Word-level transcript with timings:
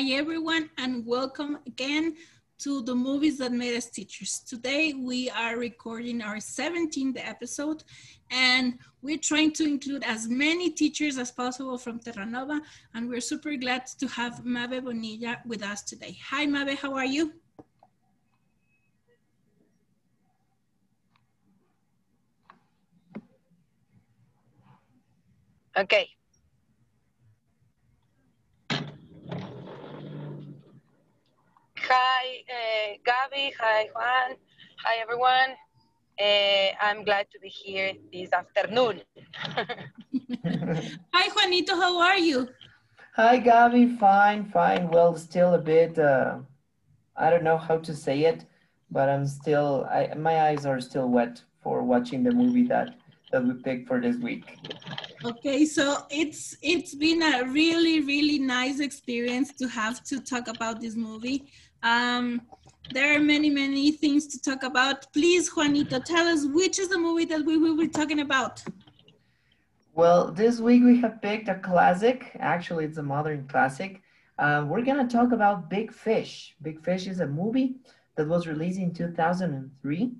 Hi, 0.00 0.12
everyone, 0.12 0.70
and 0.78 1.04
welcome 1.04 1.58
again 1.66 2.16
to 2.60 2.80
the 2.80 2.94
movies 2.94 3.36
that 3.36 3.52
made 3.52 3.76
us 3.76 3.90
teachers. 3.90 4.40
Today, 4.48 4.94
we 4.94 5.28
are 5.28 5.58
recording 5.58 6.22
our 6.22 6.36
17th 6.36 7.18
episode, 7.18 7.84
and 8.30 8.78
we're 9.02 9.18
trying 9.18 9.52
to 9.52 9.64
include 9.64 10.02
as 10.04 10.26
many 10.26 10.70
teachers 10.70 11.18
as 11.18 11.30
possible 11.30 11.76
from 11.76 12.00
Terranova, 12.00 12.62
and 12.94 13.10
we're 13.10 13.20
super 13.20 13.54
glad 13.56 13.84
to 13.98 14.06
have 14.08 14.42
Mabe 14.42 14.82
Bonilla 14.82 15.36
with 15.44 15.62
us 15.62 15.82
today. 15.82 16.16
Hi, 16.30 16.46
Mabe, 16.46 16.78
how 16.78 16.94
are 16.94 17.04
you? 17.04 17.34
Okay. 25.76 26.08
Hi, 32.90 32.96
uh, 32.96 32.98
Gabby. 33.04 33.54
Hi, 33.60 33.88
Juan. 33.94 34.36
Hi, 34.84 34.96
everyone. 35.00 35.54
Uh, 36.20 36.74
I'm 36.80 37.04
glad 37.04 37.26
to 37.30 37.38
be 37.38 37.48
here 37.48 37.92
this 38.12 38.32
afternoon. 38.32 39.02
Hi, 41.14 41.28
Juanito. 41.28 41.76
How 41.76 42.00
are 42.00 42.18
you? 42.18 42.48
Hi, 43.14 43.36
Gabby. 43.36 43.96
Fine, 43.96 44.50
fine. 44.50 44.88
Well, 44.88 45.16
still 45.16 45.54
a 45.54 45.58
bit, 45.58 45.98
uh, 46.00 46.38
I 47.16 47.30
don't 47.30 47.44
know 47.44 47.58
how 47.58 47.78
to 47.78 47.94
say 47.94 48.24
it, 48.24 48.44
but 48.90 49.08
I'm 49.08 49.26
still, 49.26 49.86
I, 49.88 50.12
my 50.16 50.48
eyes 50.48 50.66
are 50.66 50.80
still 50.80 51.08
wet 51.08 51.40
for 51.62 51.84
watching 51.84 52.24
the 52.24 52.32
movie 52.32 52.66
that, 52.68 52.96
that 53.30 53.44
we 53.44 53.54
picked 53.54 53.86
for 53.86 54.00
this 54.00 54.16
week. 54.16 54.58
Okay, 55.24 55.64
so 55.64 56.06
it's 56.10 56.56
it's 56.62 56.94
been 56.94 57.22
a 57.22 57.44
really 57.44 58.00
really 58.00 58.38
nice 58.38 58.80
experience 58.80 59.52
to 59.58 59.68
have 59.68 60.02
to 60.04 60.18
talk 60.18 60.48
about 60.48 60.80
this 60.80 60.96
movie. 60.96 61.44
Um, 61.82 62.40
there 62.92 63.16
are 63.16 63.20
many 63.20 63.50
many 63.50 63.92
things 63.92 64.26
to 64.28 64.40
talk 64.40 64.62
about. 64.62 65.12
Please, 65.12 65.48
Juanito, 65.48 65.98
tell 66.00 66.26
us 66.26 66.46
which 66.46 66.78
is 66.78 66.88
the 66.88 66.98
movie 66.98 67.24
that 67.26 67.44
we 67.44 67.56
will 67.56 67.76
be 67.76 67.88
talking 67.88 68.20
about. 68.20 68.62
Well, 69.94 70.30
this 70.30 70.60
week 70.60 70.82
we 70.84 71.00
have 71.00 71.20
picked 71.20 71.48
a 71.48 71.56
classic. 71.56 72.36
Actually, 72.38 72.84
it's 72.86 72.98
a 72.98 73.02
modern 73.02 73.46
classic. 73.48 74.02
Uh, 74.38 74.64
we're 74.66 74.82
gonna 74.82 75.08
talk 75.08 75.32
about 75.32 75.68
Big 75.68 75.92
Fish. 75.92 76.54
Big 76.62 76.82
Fish 76.82 77.06
is 77.06 77.20
a 77.20 77.26
movie 77.26 77.76
that 78.16 78.26
was 78.26 78.46
released 78.46 78.78
in 78.78 78.92
2003 78.92 80.12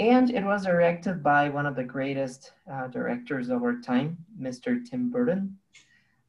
and 0.00 0.30
it 0.30 0.44
was 0.44 0.64
directed 0.64 1.22
by 1.22 1.48
one 1.48 1.66
of 1.66 1.76
the 1.76 1.84
greatest 1.84 2.52
uh, 2.70 2.88
directors 2.88 3.48
of 3.48 3.62
our 3.62 3.80
time, 3.80 4.16
Mr. 4.40 4.84
Tim 4.84 5.10
Burton. 5.10 5.56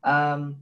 Um, 0.03 0.57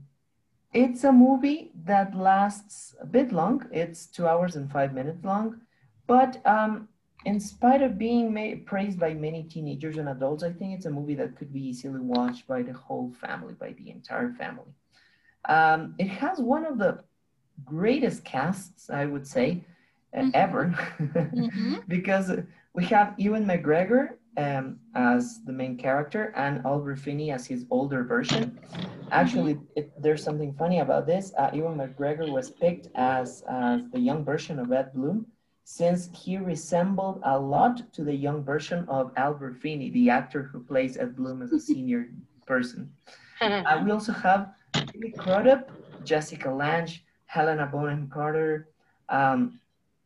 it's 0.74 1.04
a 1.04 1.12
movie 1.12 1.70
that 1.84 2.14
lasts 2.16 2.96
a 3.00 3.06
bit 3.06 3.32
long. 3.32 3.64
It's 3.72 4.06
two 4.06 4.26
hours 4.26 4.56
and 4.56 4.70
five 4.70 4.92
minutes 4.92 5.24
long. 5.24 5.60
But 6.06 6.44
um, 6.44 6.88
in 7.24 7.38
spite 7.40 7.80
of 7.80 7.96
being 7.96 8.34
made, 8.34 8.66
praised 8.66 8.98
by 8.98 9.14
many 9.14 9.44
teenagers 9.44 9.96
and 9.96 10.08
adults, 10.08 10.42
I 10.42 10.52
think 10.52 10.74
it's 10.74 10.86
a 10.86 10.90
movie 10.90 11.14
that 11.14 11.36
could 11.36 11.52
be 11.52 11.68
easily 11.68 12.00
watched 12.00 12.46
by 12.48 12.62
the 12.62 12.72
whole 12.72 13.12
family, 13.20 13.54
by 13.54 13.72
the 13.72 13.90
entire 13.90 14.32
family. 14.32 14.74
Um, 15.48 15.94
it 15.98 16.08
has 16.08 16.40
one 16.40 16.66
of 16.66 16.78
the 16.78 17.04
greatest 17.64 18.24
casts, 18.24 18.90
I 18.90 19.06
would 19.06 19.26
say, 19.26 19.64
mm-hmm. 20.14 20.30
ever, 20.34 20.66
mm-hmm. 20.98 21.76
because 21.86 22.32
we 22.74 22.84
have 22.86 23.14
Ewan 23.16 23.46
McGregor 23.46 24.14
um, 24.36 24.80
as 24.94 25.40
the 25.44 25.52
main 25.52 25.76
character 25.76 26.32
and 26.36 26.64
Albert 26.64 26.96
Finney 26.96 27.30
as 27.30 27.46
his 27.46 27.64
older 27.70 28.02
version. 28.02 28.58
Actually, 29.10 29.54
mm-hmm. 29.54 29.76
it, 29.76 30.02
there's 30.02 30.22
something 30.22 30.52
funny 30.54 30.80
about 30.80 31.06
this. 31.06 31.32
Uh, 31.38 31.50
Ewan 31.52 31.76
McGregor 31.78 32.30
was 32.30 32.50
picked 32.50 32.88
as, 32.94 33.42
as 33.48 33.82
the 33.92 34.00
young 34.00 34.24
version 34.24 34.58
of 34.58 34.72
Ed 34.72 34.92
Bloom 34.92 35.26
since 35.66 36.10
he 36.12 36.36
resembled 36.36 37.20
a 37.24 37.38
lot 37.38 37.92
to 37.94 38.04
the 38.04 38.14
young 38.14 38.44
version 38.44 38.84
of 38.88 39.12
Albert 39.16 39.56
Finney, 39.62 39.90
the 39.90 40.10
actor 40.10 40.42
who 40.42 40.62
plays 40.62 40.96
Ed 40.96 41.16
Bloom 41.16 41.42
as 41.42 41.52
a 41.52 41.60
senior 41.70 42.08
person. 42.46 42.90
Uh, 43.40 43.82
we 43.84 43.90
also 43.90 44.12
have 44.12 44.54
Billy 44.92 45.10
Crudup, 45.10 45.68
Jessica 46.04 46.48
Lange, 46.48 47.02
Helena 47.26 47.66
Bonham 47.66 48.08
Carter, 48.08 48.68
um, 49.08 49.60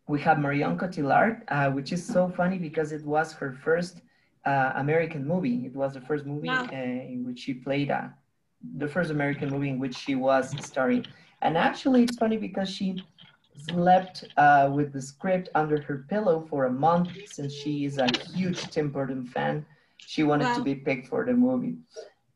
we 0.09 0.21
have 0.21 0.39
Marion 0.39 0.77
Cotillard, 0.79 1.43
uh, 1.49 1.71
which 1.71 1.93
is 1.93 2.05
so 2.05 2.29
funny 2.29 2.59
because 2.59 2.93
it 2.93 3.05
was 3.05 3.33
her 3.35 3.53
first 3.63 4.01
uh, 4.47 4.73
American 4.77 5.27
movie. 5.27 5.67
It 5.67 5.75
was 5.75 5.95
the 5.95 6.01
first 6.01 6.25
movie 6.25 6.49
wow. 6.49 6.67
uh, 6.73 6.75
in 6.75 7.25
which 7.27 7.41
she 7.41 7.55
played, 7.55 7.91
uh, 7.91 8.09
the 8.77 8.89
first 8.89 9.11
American 9.11 9.51
movie 9.51 9.71
in 9.71 9.79
which 9.79 9.97
she 9.97 10.15
was 10.15 10.55
starring. 10.65 11.07
And 11.43 11.57
actually, 11.57 12.03
it's 12.03 12.17
funny 12.17 12.37
because 12.37 12.69
she 12.69 13.03
slept 13.57 14.25
uh, 14.37 14.71
with 14.73 14.93
the 14.93 15.03
script 15.03 15.49
under 15.55 15.81
her 15.83 16.07
pillow 16.09 16.47
for 16.49 16.67
a 16.67 16.73
month 16.73 17.11
since 17.27 17.53
she 17.53 17.85
is 17.85 17.99
a 17.99 18.09
huge 18.35 18.61
Tim 18.71 18.91
Burton 18.91 19.27
fan. 19.27 19.65
She 19.99 20.23
wanted 20.23 20.45
wow. 20.45 20.57
to 20.57 20.63
be 20.63 20.75
picked 20.75 21.09
for 21.09 21.25
the 21.25 21.33
movie. 21.33 21.77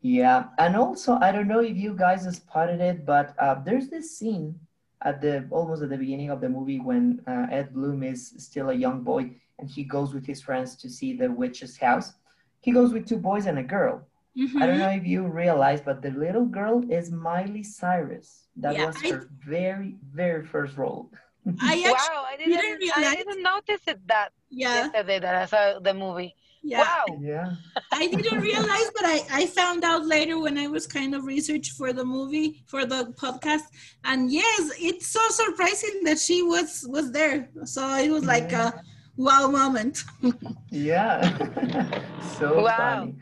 Yeah, 0.00 0.46
and 0.58 0.74
also, 0.76 1.18
I 1.20 1.30
don't 1.30 1.46
know 1.46 1.60
if 1.60 1.76
you 1.76 1.94
guys 1.94 2.26
spotted 2.34 2.80
it, 2.80 3.06
but 3.06 3.34
uh, 3.38 3.62
there's 3.62 3.88
this 3.88 4.18
scene 4.18 4.58
at 5.04 5.20
the 5.20 5.46
almost 5.50 5.82
at 5.82 5.90
the 5.90 5.96
beginning 5.96 6.30
of 6.30 6.40
the 6.40 6.48
movie 6.48 6.80
when 6.80 7.20
uh, 7.26 7.46
Ed 7.50 7.72
Bloom 7.72 8.02
is 8.02 8.34
still 8.38 8.70
a 8.70 8.74
young 8.74 9.02
boy 9.02 9.30
and 9.58 9.70
he 9.70 9.84
goes 9.84 10.14
with 10.14 10.26
his 10.26 10.40
friends 10.42 10.76
to 10.76 10.88
see 10.88 11.12
the 11.12 11.30
witch's 11.30 11.76
house. 11.76 12.14
He 12.60 12.72
goes 12.72 12.92
with 12.92 13.06
two 13.06 13.16
boys 13.16 13.46
and 13.46 13.58
a 13.58 13.62
girl. 13.62 14.06
Mm-hmm. 14.38 14.62
I 14.62 14.66
don't 14.66 14.78
know 14.78 14.90
if 14.90 15.06
you 15.06 15.26
realize, 15.26 15.80
but 15.80 16.00
the 16.00 16.10
little 16.10 16.46
girl 16.46 16.82
is 16.90 17.10
Miley 17.10 17.62
Cyrus. 17.62 18.48
That 18.56 18.74
yeah, 18.74 18.86
was 18.86 19.00
her 19.02 19.28
I, 19.30 19.48
very, 19.48 19.96
very 20.10 20.44
first 20.46 20.76
role. 20.76 21.10
I 21.60 21.82
actually 21.86 21.92
wow, 21.92 22.24
I 22.28 22.36
didn't, 22.36 22.52
didn't 22.52 22.78
realize. 22.78 23.12
I 23.12 23.14
didn't 23.16 23.42
notice 23.42 23.80
it 23.86 24.00
that 24.08 24.30
yeah. 24.50 24.74
yesterday 24.74 25.18
that 25.18 25.34
I 25.34 25.46
saw 25.46 25.78
the 25.80 25.92
movie. 25.92 26.34
Yeah. 26.62 26.80
Wow. 26.80 27.18
Yeah. 27.20 27.54
I 27.90 28.06
didn't 28.06 28.40
realize, 28.40 28.90
but 28.94 29.04
I, 29.04 29.22
I 29.32 29.46
found 29.46 29.82
out 29.82 30.06
later 30.06 30.40
when 30.40 30.56
I 30.56 30.68
was 30.68 30.86
kind 30.86 31.14
of 31.14 31.24
research 31.24 31.72
for 31.72 31.92
the 31.92 32.04
movie, 32.04 32.62
for 32.66 32.86
the 32.86 33.12
podcast. 33.20 33.62
And 34.04 34.30
yes, 34.30 34.70
it's 34.78 35.08
so 35.08 35.20
surprising 35.28 36.04
that 36.04 36.18
she 36.18 36.42
was 36.42 36.86
was 36.88 37.10
there. 37.10 37.50
So 37.64 37.82
it 37.96 38.10
was 38.10 38.24
like 38.24 38.52
yeah. 38.52 38.68
a 38.68 38.72
wow 39.16 39.48
moment. 39.48 40.04
yeah. 40.70 42.00
so 42.38 42.62
wow. 42.62 42.76
funny. 42.76 43.14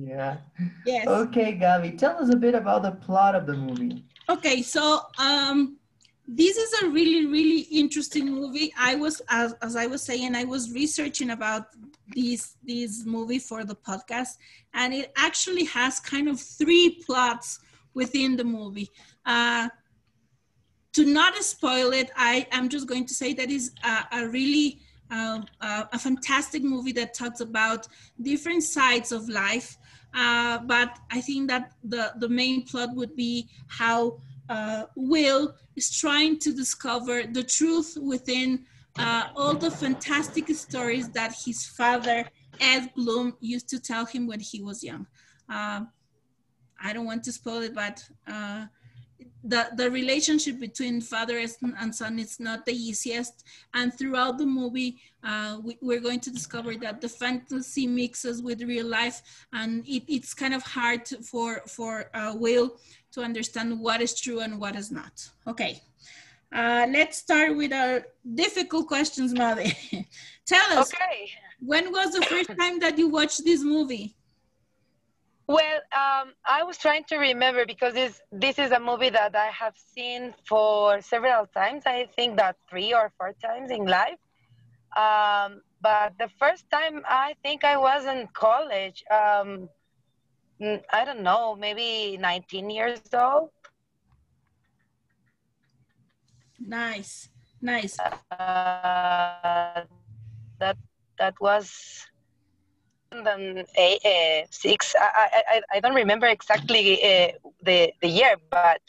Yeah. 0.00 0.38
Yes. 0.86 1.06
Okay, 1.06 1.52
Gabby, 1.52 1.92
tell 1.92 2.16
us 2.16 2.32
a 2.32 2.36
bit 2.36 2.54
about 2.54 2.82
the 2.82 2.92
plot 2.92 3.34
of 3.34 3.46
the 3.46 3.54
movie. 3.54 4.04
Okay, 4.28 4.62
so 4.62 5.00
um 5.18 5.78
this 6.26 6.56
is 6.56 6.82
a 6.82 6.88
really 6.88 7.26
really 7.26 7.62
interesting 7.62 8.30
movie 8.30 8.72
i 8.78 8.94
was 8.94 9.20
as, 9.28 9.54
as 9.60 9.74
i 9.74 9.86
was 9.86 10.02
saying 10.02 10.36
i 10.36 10.44
was 10.44 10.72
researching 10.72 11.30
about 11.30 11.66
this 12.14 12.56
this 12.62 13.04
movie 13.04 13.40
for 13.40 13.64
the 13.64 13.74
podcast 13.74 14.36
and 14.74 14.94
it 14.94 15.12
actually 15.16 15.64
has 15.64 15.98
kind 15.98 16.28
of 16.28 16.40
three 16.40 17.02
plots 17.04 17.58
within 17.94 18.36
the 18.36 18.44
movie 18.44 18.88
uh, 19.26 19.68
to 20.92 21.04
not 21.04 21.34
spoil 21.42 21.92
it 21.92 22.10
i 22.16 22.46
am 22.52 22.68
just 22.68 22.86
going 22.86 23.04
to 23.04 23.14
say 23.14 23.34
that 23.34 23.50
is 23.50 23.72
a, 23.84 24.04
a 24.12 24.28
really 24.28 24.80
uh, 25.10 25.40
uh, 25.60 25.84
a 25.92 25.98
fantastic 25.98 26.62
movie 26.62 26.92
that 26.92 27.12
talks 27.12 27.40
about 27.40 27.86
different 28.22 28.62
sides 28.62 29.12
of 29.12 29.28
life 29.28 29.76
uh, 30.14 30.58
but 30.58 30.98
i 31.10 31.20
think 31.20 31.48
that 31.48 31.72
the 31.84 32.12
the 32.18 32.28
main 32.28 32.64
plot 32.64 32.90
would 32.94 33.14
be 33.16 33.48
how 33.68 34.18
uh, 34.48 34.84
will 34.96 35.54
is 35.76 35.90
trying 35.90 36.38
to 36.38 36.52
discover 36.52 37.22
the 37.24 37.42
truth 37.42 37.96
within 38.00 38.64
uh, 38.98 39.28
all 39.36 39.54
the 39.54 39.70
fantastic 39.70 40.48
stories 40.50 41.08
that 41.10 41.34
his 41.44 41.64
father, 41.64 42.28
Ed 42.60 42.90
Bloom, 42.94 43.34
used 43.40 43.68
to 43.70 43.80
tell 43.80 44.04
him 44.04 44.26
when 44.26 44.40
he 44.40 44.62
was 44.62 44.84
young. 44.84 45.06
Uh, 45.48 45.82
I 46.82 46.92
don't 46.92 47.06
want 47.06 47.24
to 47.24 47.32
spoil 47.32 47.62
it, 47.62 47.74
but 47.74 48.04
uh, 48.26 48.66
the, 49.44 49.68
the 49.76 49.90
relationship 49.90 50.60
between 50.60 51.00
father 51.00 51.38
and 51.38 51.94
son 51.94 52.18
is 52.18 52.38
not 52.38 52.64
the 52.64 52.72
easiest. 52.72 53.44
And 53.74 53.92
throughout 53.92 54.38
the 54.38 54.46
movie, 54.46 54.98
uh, 55.24 55.58
we, 55.62 55.96
are 55.96 56.00
going 56.00 56.20
to 56.20 56.30
discover 56.30 56.74
that 56.76 57.00
the 57.00 57.08
fantasy 57.08 57.86
mixes 57.86 58.42
with 58.42 58.62
real 58.62 58.86
life, 58.86 59.46
and 59.52 59.86
it, 59.86 60.04
it's 60.08 60.34
kind 60.34 60.54
of 60.54 60.62
hard 60.62 61.06
for, 61.24 61.62
for 61.66 62.10
uh, 62.14 62.34
Will 62.36 62.76
to 63.12 63.22
understand 63.22 63.78
what 63.78 64.00
is 64.00 64.18
true 64.18 64.40
and 64.40 64.60
what 64.60 64.76
is 64.76 64.90
not. 64.90 65.28
Okay. 65.46 65.80
Uh, 66.54 66.86
let's 66.92 67.18
start 67.18 67.56
with 67.56 67.72
our 67.72 68.04
difficult 68.34 68.86
questions, 68.86 69.32
Mavi. 69.32 70.06
Tell 70.46 70.78
us, 70.78 70.92
okay. 70.92 71.30
when 71.60 71.90
was 71.90 72.12
the 72.12 72.22
first 72.22 72.50
time 72.60 72.78
that 72.80 72.98
you 72.98 73.08
watched 73.08 73.44
this 73.44 73.62
movie? 73.62 74.14
Well, 75.46 75.76
um, 75.92 76.32
I 76.46 76.62
was 76.64 76.78
trying 76.78 77.04
to 77.04 77.16
remember 77.18 77.66
because 77.66 77.94
this 77.94 78.20
this 78.30 78.58
is 78.58 78.70
a 78.70 78.80
movie 78.80 79.10
that 79.10 79.34
I 79.36 79.46
have 79.48 79.76
seen 79.94 80.34
for 80.48 81.00
several 81.00 81.46
times. 81.46 81.82
I 81.86 82.06
think 82.16 82.36
that 82.38 82.56
three 82.70 82.94
or 82.94 83.10
four 83.18 83.34
times 83.42 83.70
in 83.70 83.84
life. 83.86 84.18
Um, 84.96 85.62
but 85.80 86.14
the 86.18 86.28
first 86.38 86.70
time 86.70 87.02
I 87.06 87.34
think 87.42 87.64
I 87.64 87.76
was 87.76 88.06
in 88.06 88.28
college. 88.34 89.04
Um, 89.10 89.68
I 90.92 91.04
don't 91.04 91.22
know, 91.22 91.56
maybe 91.56 92.16
19 92.18 92.70
years 92.70 93.00
old. 93.12 93.50
Nice, 96.60 97.28
nice. 97.60 97.98
Uh, 97.98 99.84
that 100.58 100.76
that 101.18 101.34
was 101.40 102.06
than 103.12 103.64
eight, 103.76 104.00
uh, 104.04 104.46
six. 104.50 104.94
I, 104.98 105.42
I, 105.48 105.60
I 105.74 105.80
don't 105.80 105.94
remember 105.94 106.26
exactly 106.26 107.02
uh, 107.02 107.32
the 107.62 107.92
the 108.00 108.08
year, 108.08 108.36
but 108.50 108.80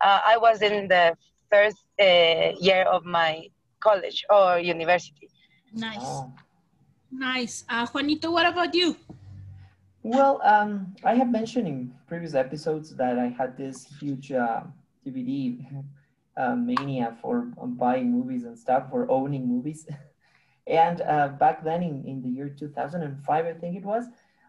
uh, 0.00 0.20
I 0.24 0.36
was 0.38 0.62
in 0.62 0.88
the 0.88 1.16
first 1.50 1.82
uh, 2.00 2.54
year 2.60 2.82
of 2.84 3.04
my 3.04 3.48
college 3.80 4.24
or 4.30 4.58
university. 4.58 5.28
Nice, 5.72 5.98
oh. 6.02 6.32
nice. 7.10 7.64
Uh, 7.68 7.86
Juanito, 7.86 8.30
what 8.30 8.46
about 8.46 8.74
you? 8.74 8.96
Well, 10.02 10.40
um, 10.44 10.94
I 11.02 11.14
have 11.14 11.30
mentioned 11.30 11.66
in 11.66 11.94
previous 12.06 12.34
episodes 12.34 12.94
that 12.96 13.18
I 13.18 13.28
had 13.28 13.56
this 13.56 13.86
huge 14.00 14.28
DVD 14.28 15.64
uh, 16.36 16.54
mania 16.54 17.16
for 17.20 17.50
um, 17.60 17.74
buying 17.74 18.10
movies 18.12 18.44
and 18.44 18.58
stuff, 18.58 18.90
for 18.90 19.10
owning 19.10 19.46
movies. 19.46 19.86
And 20.66 21.02
uh, 21.02 21.28
back 21.28 21.62
then, 21.62 21.82
in, 21.82 22.04
in 22.04 22.22
the 22.22 22.28
year 22.28 22.48
2005, 22.48 23.46
I 23.46 23.52
think 23.52 23.76
it 23.76 23.84
was, 23.84 24.04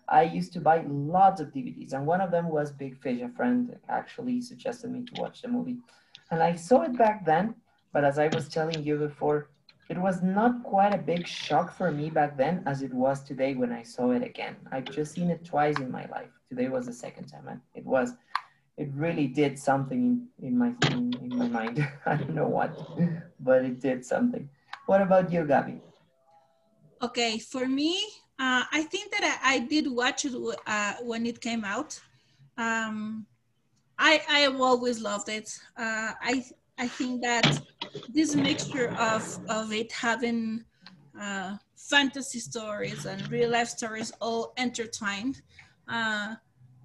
I 0.08 0.24
used 0.24 0.54
to 0.54 0.62
buy 0.62 0.84
lots 0.88 1.42
of 1.42 1.48
DVDs. 1.48 1.94
And 1.94 2.06
one 2.06 2.22
of 2.22 2.32
them 2.32 2.50
was 2.50 2.72
Big 2.72 3.02
Fish. 3.02 3.22
A 3.22 3.30
friend 3.30 3.76
actually 3.90 4.42
suggested 4.42 4.92
me 4.92 5.04
to 5.04 5.22
watch 5.22 5.42
the 5.42 5.48
movie. 5.48 5.78
And 6.32 6.42
I 6.42 6.56
saw 6.56 6.84
it 6.84 6.98
back 6.98 7.26
then, 7.26 7.56
but 7.92 8.04
as 8.04 8.18
I 8.18 8.28
was 8.28 8.48
telling 8.48 8.84
you 8.84 8.98
before, 8.98 9.50
it 9.88 9.98
was 9.98 10.24
not 10.24 10.64
quite 10.64 10.94
a 10.94 10.98
big 10.98 11.28
shock 11.28 11.76
for 11.76 11.92
me 11.92 12.10
back 12.10 12.38
then 12.38 12.64
as 12.66 12.82
it 12.82 12.92
was 12.94 13.24
today 13.24 13.54
when 13.54 13.72
I 13.72 13.84
saw 13.84 14.12
it 14.12 14.24
again. 14.24 14.56
I've 14.72 14.86
just 14.86 15.14
seen 15.14 15.30
it 15.30 15.46
twice 15.46 15.78
in 15.78 15.92
my 15.92 16.08
life. 16.08 16.30
Today 16.50 16.70
was 16.70 16.88
the 16.88 16.94
second 16.94 17.28
time, 17.28 17.48
and 17.48 17.62
it 17.76 17.86
was, 17.86 18.14
it 18.78 18.90
really 18.94 19.28
did 19.28 19.60
something 19.60 20.28
in, 20.42 20.48
in 20.48 20.58
my 20.58 20.74
in, 20.92 21.14
in 21.22 21.38
my 21.38 21.48
mind. 21.48 21.88
I 22.06 22.16
don't 22.16 22.34
know 22.34 22.48
what, 22.48 22.76
but 23.40 23.64
it 23.64 23.80
did 23.80 24.04
something. 24.04 24.50
What 24.88 25.02
about 25.02 25.32
you, 25.32 25.46
Gabby? 25.46 25.82
Okay, 27.02 27.38
for 27.40 27.68
me, 27.68 27.98
uh, 28.40 28.64
I 28.72 28.84
think 28.84 29.12
that 29.12 29.40
I, 29.44 29.56
I 29.56 29.60
did 29.60 29.92
watch 29.92 30.26
it 30.26 30.34
uh, 30.68 30.94
when 31.04 31.26
it 31.26 31.42
came 31.42 31.64
out. 31.64 32.00
Um, 32.58 33.26
I 33.98 34.22
I 34.30 34.40
have 34.40 34.60
always 34.60 35.02
loved 35.02 35.30
it. 35.30 35.58
Uh, 35.78 36.12
I 36.22 36.44
I 36.78 36.88
think 36.88 37.22
that 37.22 37.62
this 38.10 38.36
mixture 38.36 38.94
of 38.98 39.40
of 39.50 39.72
it 39.72 39.92
having 39.92 40.64
uh, 41.20 41.56
fantasy 41.78 42.40
stories 42.40 43.06
and 43.06 43.30
real 43.32 43.50
life 43.52 43.70
stories 43.70 44.12
all 44.20 44.54
intertwined 44.58 45.42
uh, 45.88 46.36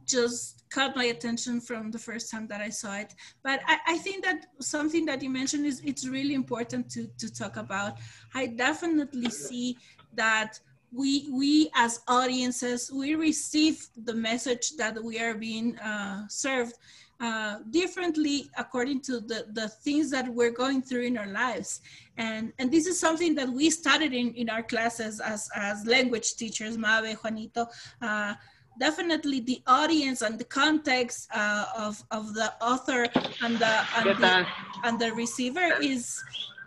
just 0.07 0.65
caught 0.71 0.97
my 0.97 1.05
attention 1.05 1.61
from 1.61 1.91
the 1.91 1.99
first 1.99 2.31
time 2.31 2.47
that 2.49 2.61
I 2.61 2.69
saw 2.69 2.97
it. 2.97 3.15
But 3.43 3.61
I, 3.67 3.79
I, 3.87 3.99
think 3.99 4.25
that 4.25 4.47
something 4.61 5.05
that 5.07 5.23
you 5.23 5.31
mentioned 5.31 5.67
is 5.67 5.81
it's 5.85 6.07
really 6.07 6.35
important 6.35 6.91
to, 6.91 7.09
to 7.19 7.33
talk 7.33 7.57
about. 7.57 7.99
I 8.35 8.47
definitely 8.47 9.31
see 9.31 9.77
that 10.15 10.59
we 10.93 11.29
we 11.31 11.71
as 11.77 12.01
audiences 12.09 12.91
we 12.93 13.15
receive 13.15 13.87
the 14.05 14.15
message 14.15 14.77
that 14.77 15.03
we 15.03 15.21
are 15.21 15.35
being 15.35 15.79
uh, 15.79 16.27
served 16.29 16.75
uh, 17.21 17.59
differently 17.69 18.51
according 18.57 18.99
to 18.99 19.21
the, 19.21 19.45
the 19.53 19.69
things 19.69 20.11
that 20.11 20.27
we're 20.27 20.51
going 20.51 20.81
through 20.81 21.03
in 21.03 21.19
our 21.19 21.27
lives. 21.27 21.83
And, 22.17 22.51
and 22.59 22.73
this 22.73 22.87
is 22.87 22.99
something 22.99 23.35
that 23.35 23.47
we 23.47 23.69
started 23.69 24.15
in, 24.15 24.33
in 24.35 24.49
our 24.49 24.63
classes 24.63 25.21
as, 25.21 25.51
as 25.55 25.85
language 25.87 26.37
teachers, 26.37 26.79
Mabe, 26.79 27.15
Juanito. 27.23 27.67
Uh, 28.01 28.35
definitely 28.79 29.41
the 29.41 29.61
audience 29.67 30.23
and 30.23 30.39
the 30.39 30.45
context 30.45 31.29
uh, 31.35 31.67
of, 31.77 32.03
of 32.11 32.33
the 32.33 32.55
author 32.63 33.07
and 33.43 33.59
the, 33.59 33.85
and 33.99 34.19
the, 34.19 34.47
and 34.85 34.99
the 34.99 35.13
receiver 35.13 35.75
is, 35.83 36.25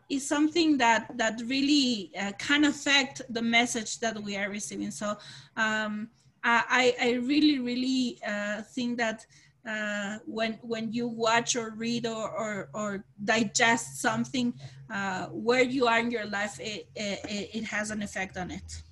is 0.09 0.27
something 0.27 0.77
that 0.77 1.17
that 1.17 1.41
really 1.45 2.11
uh, 2.19 2.31
can 2.37 2.65
affect 2.65 3.21
the 3.29 3.41
message 3.41 3.99
that 3.99 4.21
we 4.21 4.35
are 4.37 4.49
receiving. 4.49 4.91
So 4.91 5.17
um, 5.57 6.09
I, 6.43 6.93
I 7.01 7.11
really 7.13 7.59
really 7.59 8.19
uh, 8.27 8.61
think 8.63 8.97
that 8.97 9.25
uh, 9.67 10.17
when 10.25 10.59
when 10.61 10.91
you 10.91 11.07
watch 11.07 11.55
or 11.55 11.71
read 11.71 12.05
or 12.05 12.29
or, 12.29 12.69
or 12.73 13.05
digest 13.23 14.01
something, 14.01 14.53
uh, 14.93 15.27
where 15.27 15.63
you 15.63 15.87
are 15.87 15.99
in 15.99 16.11
your 16.11 16.25
life, 16.25 16.59
it, 16.59 16.87
it, 16.95 17.49
it 17.53 17.63
has 17.63 17.91
an 17.91 18.01
effect 18.01 18.37
on 18.37 18.51
it. 18.51 18.83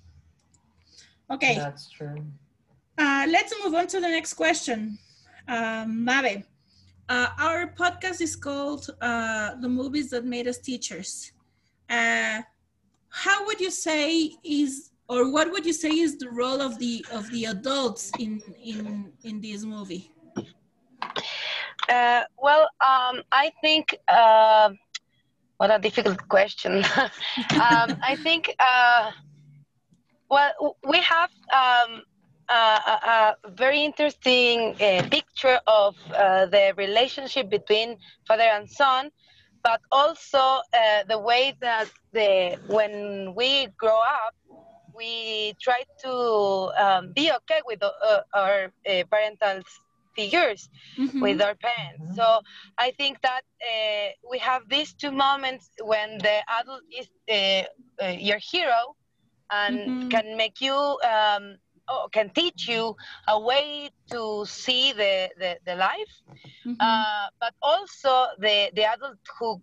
Okay. 1.30 1.56
That's 1.56 1.90
true. 1.90 2.26
Uh, 2.98 3.26
let's 3.30 3.54
move 3.64 3.74
on 3.74 3.88
to 3.88 4.00
the 4.00 4.08
next 4.08 4.34
question. 4.34 4.98
Um, 5.48 6.06
Mabe, 6.06 6.44
uh, 7.12 7.28
our 7.40 7.74
podcast 7.74 8.22
is 8.22 8.38
called 8.38 8.90
uh, 9.02 9.56
The 9.60 9.68
Movies 9.68 10.12
That 10.12 10.24
Made 10.24 10.48
Us 10.48 10.60
Teachers. 10.60 11.34
Uh, 11.90 12.40
how 13.10 13.46
would 13.46 13.60
you 13.60 13.70
say 13.70 14.32
is, 14.46 14.92
or 15.10 15.30
what 15.30 15.52
would 15.52 15.66
you 15.66 15.74
say 15.74 15.90
is 15.90 16.18
the 16.18 16.30
role 16.30 16.62
of 16.62 16.80
the 16.80 17.06
of 17.12 17.30
the 17.32 17.46
adults 17.46 18.12
in 18.18 18.42
in 18.64 19.12
in 19.26 19.42
this 19.42 19.66
movie? 19.66 20.10
Uh, 21.90 22.24
well, 22.38 22.64
um, 22.80 23.16
I 23.34 23.52
think 23.60 23.94
uh, 24.08 24.70
what 25.58 25.70
a 25.70 25.80
difficult 25.80 26.26
question. 26.30 26.74
um, 27.68 27.88
I 28.12 28.16
think 28.24 28.56
uh, 28.58 29.12
well 30.30 30.78
we 30.88 31.00
have 31.02 31.32
um, 31.52 32.04
a, 32.52 33.36
a, 33.46 33.50
very 33.50 33.84
interesting 33.84 34.76
uh, 34.82 35.08
picture 35.10 35.60
of 35.68 35.96
uh, 36.14 36.46
the 36.48 36.74
relationship 36.78 37.50
between 37.50 37.98
father 38.28 38.44
and 38.44 38.70
son, 38.70 39.10
but 39.64 39.82
also 39.92 40.38
uh, 40.40 41.04
the 41.08 41.18
way 41.18 41.56
that 41.62 41.90
the 42.14 42.58
when 42.68 43.34
we 43.36 43.68
grow 43.78 44.00
up, 44.00 44.36
we 44.96 45.56
try 45.62 45.84
to 46.04 46.72
um, 46.78 47.14
be 47.14 47.32
okay 47.32 47.62
with 47.66 47.82
uh, 47.82 48.22
our 48.34 48.72
uh, 48.90 49.04
parental 49.10 49.62
figures, 50.16 50.68
mm-hmm. 50.98 51.22
with 51.22 51.42
our 51.42 51.56
parents. 51.56 52.04
Mm-hmm. 52.04 52.16
So 52.16 52.42
I 52.78 52.92
think 52.92 53.22
that 53.22 53.44
uh, 53.62 54.10
we 54.30 54.40
have 54.40 54.64
these 54.68 54.94
two 54.94 55.12
moments 55.12 55.70
when 55.82 56.18
the 56.18 56.40
adult 56.60 56.82
is 56.92 57.08
your 58.20 58.40
hero 58.40 58.96
and 59.52 59.78
mm-hmm. 59.78 60.10
can 60.10 60.36
make 60.36 60.60
you. 60.60 60.76
Um, 60.76 61.58
can 62.12 62.30
teach 62.30 62.68
you 62.68 62.96
a 63.28 63.40
way 63.40 63.90
to 64.12 64.46
see 64.46 64.94
the, 64.94 65.30
the, 65.38 65.58
the 65.66 65.76
life, 65.76 66.14
mm-hmm. 66.66 66.74
uh, 66.80 67.28
but 67.40 67.54
also 67.62 68.28
the, 68.40 68.72
the 68.76 68.84
adult 68.84 69.18
who, 69.38 69.62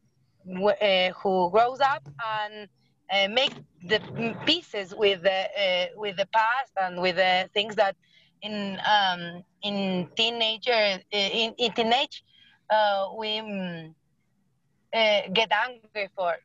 uh, 0.69 1.11
who 1.21 1.51
grows 1.51 1.81
up 1.81 2.03
and 2.43 2.69
uh, 3.13 3.29
make 3.33 3.53
the 3.85 4.01
pieces 4.47 4.95
with 4.97 5.23
the, 5.23 5.41
uh, 5.61 5.87
with 5.97 6.17
the 6.17 6.27
past 6.27 6.73
and 6.81 7.01
with 7.01 7.17
the 7.17 7.49
things 7.55 7.75
that 7.77 7.97
in, 8.43 8.79
um, 8.87 9.43
in 9.63 10.09
teenager, 10.17 10.73
uh, 10.73 11.17
in, 11.17 11.55
in 11.59 11.73
teenage, 11.73 12.25
uh, 12.71 13.09
we 13.17 13.39
um, 13.39 13.95
get 14.93 15.51
angry 15.53 16.09
for. 16.15 16.37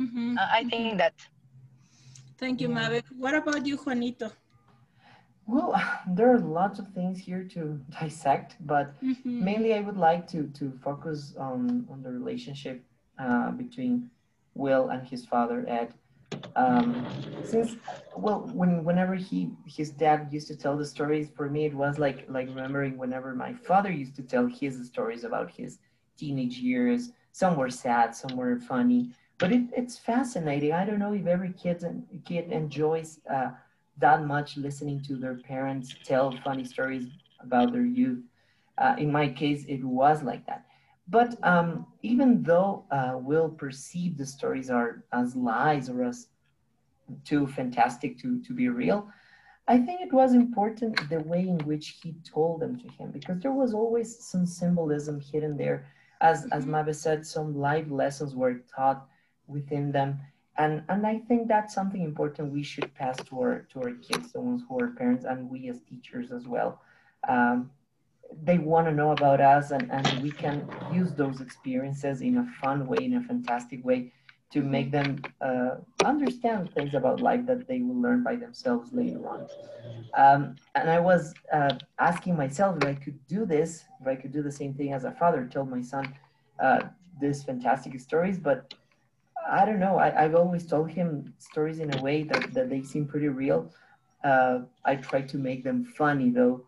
Mm-hmm. 0.00 0.36
I 0.38 0.64
think 0.64 0.72
mm-hmm. 0.72 0.96
that. 0.98 1.14
Thank 2.38 2.60
you, 2.60 2.68
Mabe. 2.68 3.02
What 3.16 3.34
about 3.34 3.64
you, 3.64 3.76
Juanito? 3.76 4.30
Well, 5.46 5.80
there 6.08 6.32
are 6.32 6.38
lots 6.38 6.78
of 6.78 6.88
things 6.88 7.18
here 7.18 7.44
to 7.54 7.80
dissect, 8.00 8.56
but 8.60 9.00
mm-hmm. 9.02 9.44
mainly 9.44 9.74
I 9.74 9.80
would 9.80 9.96
like 9.96 10.26
to 10.28 10.48
to 10.58 10.72
focus 10.82 11.34
on 11.38 11.86
on 11.90 12.02
the 12.02 12.10
relationship 12.10 12.82
uh, 13.18 13.50
between 13.52 14.10
Will 14.54 14.88
and 14.88 15.06
his 15.06 15.24
father 15.24 15.64
Ed. 15.68 15.94
Um, 16.56 17.06
since 17.44 17.76
well, 18.16 18.50
when 18.52 18.82
whenever 18.84 19.14
he 19.14 19.50
his 19.66 19.90
dad 19.90 20.28
used 20.32 20.48
to 20.48 20.56
tell 20.56 20.76
the 20.76 20.84
stories, 20.84 21.30
for 21.36 21.48
me 21.48 21.66
it 21.66 21.74
was 21.74 21.98
like 21.98 22.24
like 22.28 22.48
remembering 22.48 22.98
whenever 22.98 23.34
my 23.34 23.52
father 23.52 23.90
used 23.90 24.16
to 24.16 24.22
tell 24.22 24.46
his 24.46 24.84
stories 24.86 25.24
about 25.24 25.50
his 25.50 25.78
teenage 26.18 26.58
years. 26.58 27.12
Some 27.32 27.56
were 27.56 27.70
sad, 27.70 28.16
some 28.16 28.34
were 28.36 28.58
funny, 28.58 29.12
but 29.38 29.52
it, 29.52 29.64
it's 29.76 29.98
fascinating. 29.98 30.72
I 30.72 30.86
don't 30.86 30.98
know 30.98 31.12
if 31.12 31.26
every 31.26 31.52
kid 31.52 31.84
kid 32.24 32.50
enjoys. 32.50 33.20
Uh, 33.30 33.50
that 33.98 34.24
much 34.24 34.56
listening 34.56 35.02
to 35.02 35.16
their 35.16 35.36
parents 35.36 35.94
tell 36.04 36.30
funny 36.44 36.64
stories 36.64 37.06
about 37.40 37.72
their 37.72 37.84
youth. 37.84 38.22
Uh, 38.78 38.94
in 38.98 39.10
my 39.10 39.28
case, 39.28 39.64
it 39.68 39.82
was 39.82 40.22
like 40.22 40.46
that. 40.46 40.66
But 41.08 41.36
um, 41.42 41.86
even 42.02 42.42
though 42.42 42.84
uh, 42.90 43.14
Will 43.16 43.48
perceive 43.48 44.18
the 44.18 44.26
stories 44.26 44.70
are 44.70 45.04
as 45.12 45.36
lies 45.36 45.88
or 45.88 46.02
as 46.02 46.28
too 47.24 47.46
fantastic 47.46 48.18
to, 48.18 48.42
to 48.42 48.52
be 48.52 48.68
real, 48.68 49.08
I 49.68 49.78
think 49.78 50.00
it 50.00 50.12
was 50.12 50.34
important 50.34 51.08
the 51.08 51.20
way 51.20 51.40
in 51.40 51.58
which 51.60 51.98
he 52.02 52.14
told 52.24 52.60
them 52.60 52.78
to 52.78 52.88
him 52.88 53.10
because 53.10 53.40
there 53.40 53.52
was 53.52 53.72
always 53.72 54.18
some 54.24 54.46
symbolism 54.46 55.20
hidden 55.20 55.56
there. 55.56 55.86
As, 56.20 56.46
as 56.52 56.64
mm-hmm. 56.64 56.74
Mabe 56.74 56.94
said, 56.94 57.26
some 57.26 57.56
life 57.58 57.86
lessons 57.88 58.34
were 58.34 58.60
taught 58.74 59.06
within 59.46 59.92
them 59.92 60.20
and 60.58 60.82
and 60.88 61.06
i 61.06 61.18
think 61.18 61.48
that's 61.48 61.74
something 61.74 62.02
important 62.02 62.52
we 62.52 62.62
should 62.62 62.92
pass 62.94 63.16
to 63.24 63.38
our 63.40 63.66
to 63.72 63.80
our 63.80 63.92
kids 63.92 64.32
the 64.32 64.40
ones 64.40 64.62
who 64.68 64.78
are 64.80 64.88
parents 64.88 65.24
and 65.24 65.50
we 65.50 65.68
as 65.68 65.80
teachers 65.82 66.32
as 66.32 66.46
well. 66.46 66.80
Um, 67.28 67.70
they 68.42 68.58
want 68.58 68.86
to 68.88 68.92
know 68.92 69.12
about 69.12 69.40
us 69.40 69.70
and, 69.70 69.90
and 69.90 70.22
we 70.22 70.30
can 70.30 70.68
use 70.92 71.12
those 71.12 71.40
experiences 71.40 72.20
in 72.20 72.38
a 72.38 72.46
fun 72.60 72.86
way 72.86 73.04
in 73.04 73.14
a 73.14 73.22
fantastic 73.22 73.84
way 73.84 74.12
to 74.52 74.62
make 74.62 74.90
them 74.90 75.22
uh, 75.40 75.76
understand 76.04 76.72
things 76.74 76.94
about 76.94 77.20
life 77.20 77.46
that 77.46 77.66
they 77.68 77.80
will 77.80 78.00
learn 78.00 78.22
by 78.22 78.36
themselves 78.36 78.92
later 78.92 79.28
on. 79.28 79.48
Um, 80.14 80.56
and 80.74 80.90
i 80.90 80.98
was 80.98 81.34
uh, 81.52 81.74
asking 81.98 82.36
myself 82.36 82.76
if 82.78 82.84
i 82.88 82.94
could 82.94 83.18
do 83.26 83.44
this 83.44 83.84
if 84.00 84.06
i 84.06 84.14
could 84.14 84.32
do 84.32 84.42
the 84.42 84.52
same 84.52 84.72
thing 84.74 84.92
as 84.92 85.04
a 85.04 85.12
father 85.12 85.48
tell 85.50 85.66
my 85.66 85.82
son 85.82 86.14
uh, 86.58 86.80
these 87.20 87.42
fantastic 87.42 87.98
stories 88.00 88.38
but 88.38 88.74
i 89.50 89.64
don't 89.64 89.80
know 89.80 89.98
I, 89.98 90.10
have 90.10 90.34
always 90.34 90.66
told 90.66 90.90
him 90.90 91.34
stories 91.38 91.78
in 91.78 91.96
a 91.96 92.02
way 92.02 92.22
that, 92.24 92.54
that 92.54 92.70
they 92.70 92.82
seem 92.82 93.06
pretty 93.06 93.28
real 93.28 93.72
uh, 94.24 94.60
i 94.84 94.96
try 94.96 95.22
to 95.22 95.38
make 95.38 95.64
them 95.64 95.84
funny 95.84 96.30
though 96.30 96.64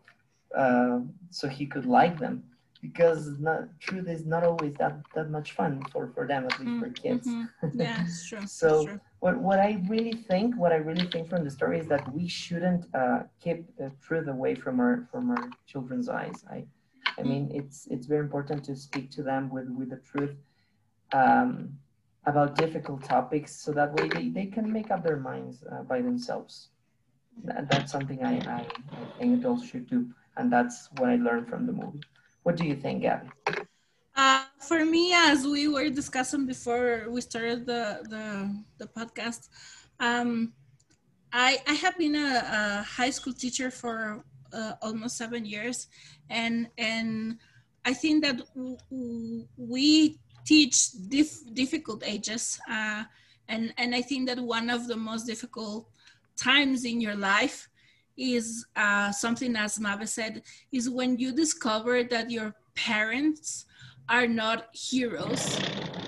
uh, 0.55 0.99
so 1.29 1.47
he 1.47 1.65
could 1.65 1.85
like 1.85 2.17
them 2.19 2.43
because 2.81 3.37
not, 3.39 3.67
truth 3.79 4.07
is 4.07 4.25
not 4.25 4.43
always 4.43 4.73
that, 4.75 4.97
that 5.13 5.29
much 5.29 5.51
fun 5.51 5.83
for, 5.91 6.11
for 6.13 6.25
them, 6.25 6.45
at 6.45 6.59
least 6.59 6.79
for 6.79 6.89
kids. 6.89 7.27
Mm-hmm. 7.27 7.79
Yeah, 7.81 8.03
it's 8.03 8.27
true. 8.27 8.45
so 8.45 8.85
true. 8.85 8.99
what, 9.19 9.37
what 9.37 9.59
I 9.59 9.83
really 9.87 10.13
think, 10.13 10.55
what 10.57 10.71
I 10.71 10.77
really 10.77 11.07
think 11.07 11.29
from 11.29 11.43
the 11.43 11.51
story 11.51 11.79
is 11.79 11.87
that 11.87 12.11
we 12.13 12.27
shouldn't 12.27 12.85
uh, 12.93 13.23
keep 13.41 13.75
the 13.77 13.91
truth 14.01 14.27
away 14.27 14.55
from 14.55 14.79
our 14.79 15.07
from 15.11 15.31
our 15.31 15.49
children's 15.67 16.09
eyes. 16.09 16.43
I, 16.49 16.63
I 17.17 17.23
mean, 17.23 17.51
it's 17.53 17.87
it's 17.87 18.07
very 18.07 18.21
important 18.21 18.63
to 18.65 18.75
speak 18.75 19.11
to 19.11 19.23
them 19.23 19.49
with 19.49 19.69
with 19.69 19.89
the 19.89 19.97
truth 19.97 20.35
um, 21.13 21.77
about 22.25 22.55
difficult 22.55 23.03
topics, 23.03 23.55
so 23.55 23.71
that 23.73 23.93
way 23.93 24.07
they, 24.07 24.29
they 24.29 24.45
can 24.45 24.71
make 24.71 24.91
up 24.91 25.03
their 25.03 25.17
minds 25.17 25.63
uh, 25.71 25.83
by 25.83 26.01
themselves. 26.01 26.69
That, 27.43 27.69
that's 27.69 27.91
something 27.91 28.23
I, 28.23 28.37
I, 28.39 28.65
I 28.91 29.19
think 29.19 29.39
adults 29.39 29.67
should 29.67 29.87
do 29.89 30.07
and 30.37 30.51
that's 30.51 30.89
what 30.97 31.09
I 31.09 31.15
learned 31.15 31.47
from 31.47 31.65
the 31.65 31.73
movie. 31.73 32.01
What 32.43 32.55
do 32.57 32.65
you 32.65 32.75
think, 32.75 33.01
Gabby? 33.03 33.29
Uh, 34.15 34.43
for 34.59 34.85
me, 34.85 35.13
as 35.13 35.45
we 35.45 35.67
were 35.67 35.89
discussing 35.89 36.45
before 36.45 37.05
we 37.09 37.21
started 37.21 37.65
the 37.65 37.99
the, 38.09 38.25
the 38.79 38.87
podcast, 38.87 39.47
um, 39.99 40.53
I 41.31 41.57
I 41.67 41.73
have 41.73 41.97
been 41.97 42.15
a, 42.15 42.43
a 42.59 42.83
high 42.83 43.09
school 43.11 43.33
teacher 43.33 43.69
for 43.71 44.23
uh, 44.53 44.73
almost 44.81 45.17
seven 45.17 45.45
years, 45.45 45.87
and 46.29 46.67
and 46.77 47.37
I 47.85 47.93
think 47.93 48.23
that 48.23 48.41
we 49.59 50.19
teach 50.49 50.77
dif- 51.15 51.45
difficult 51.53 52.01
ages, 52.15 52.59
uh, 52.75 53.03
and 53.53 53.63
and 53.77 53.89
I 53.99 54.01
think 54.09 54.21
that 54.29 54.39
one 54.57 54.67
of 54.77 54.81
the 54.91 54.97
most 55.09 55.23
difficult 55.33 55.81
times 56.35 56.79
in 56.91 56.97
your 57.05 57.15
life 57.15 57.69
is 58.17 58.65
uh, 58.75 59.11
something 59.11 59.55
as 59.55 59.79
Mabe 59.79 60.07
said, 60.07 60.41
is 60.71 60.89
when 60.89 61.11
you 61.17 61.29
discover 61.31 62.03
that 62.03 62.31
your 62.31 62.49
parents 62.75 63.65
are 64.09 64.27
not 64.27 64.59
heroes 64.73 65.43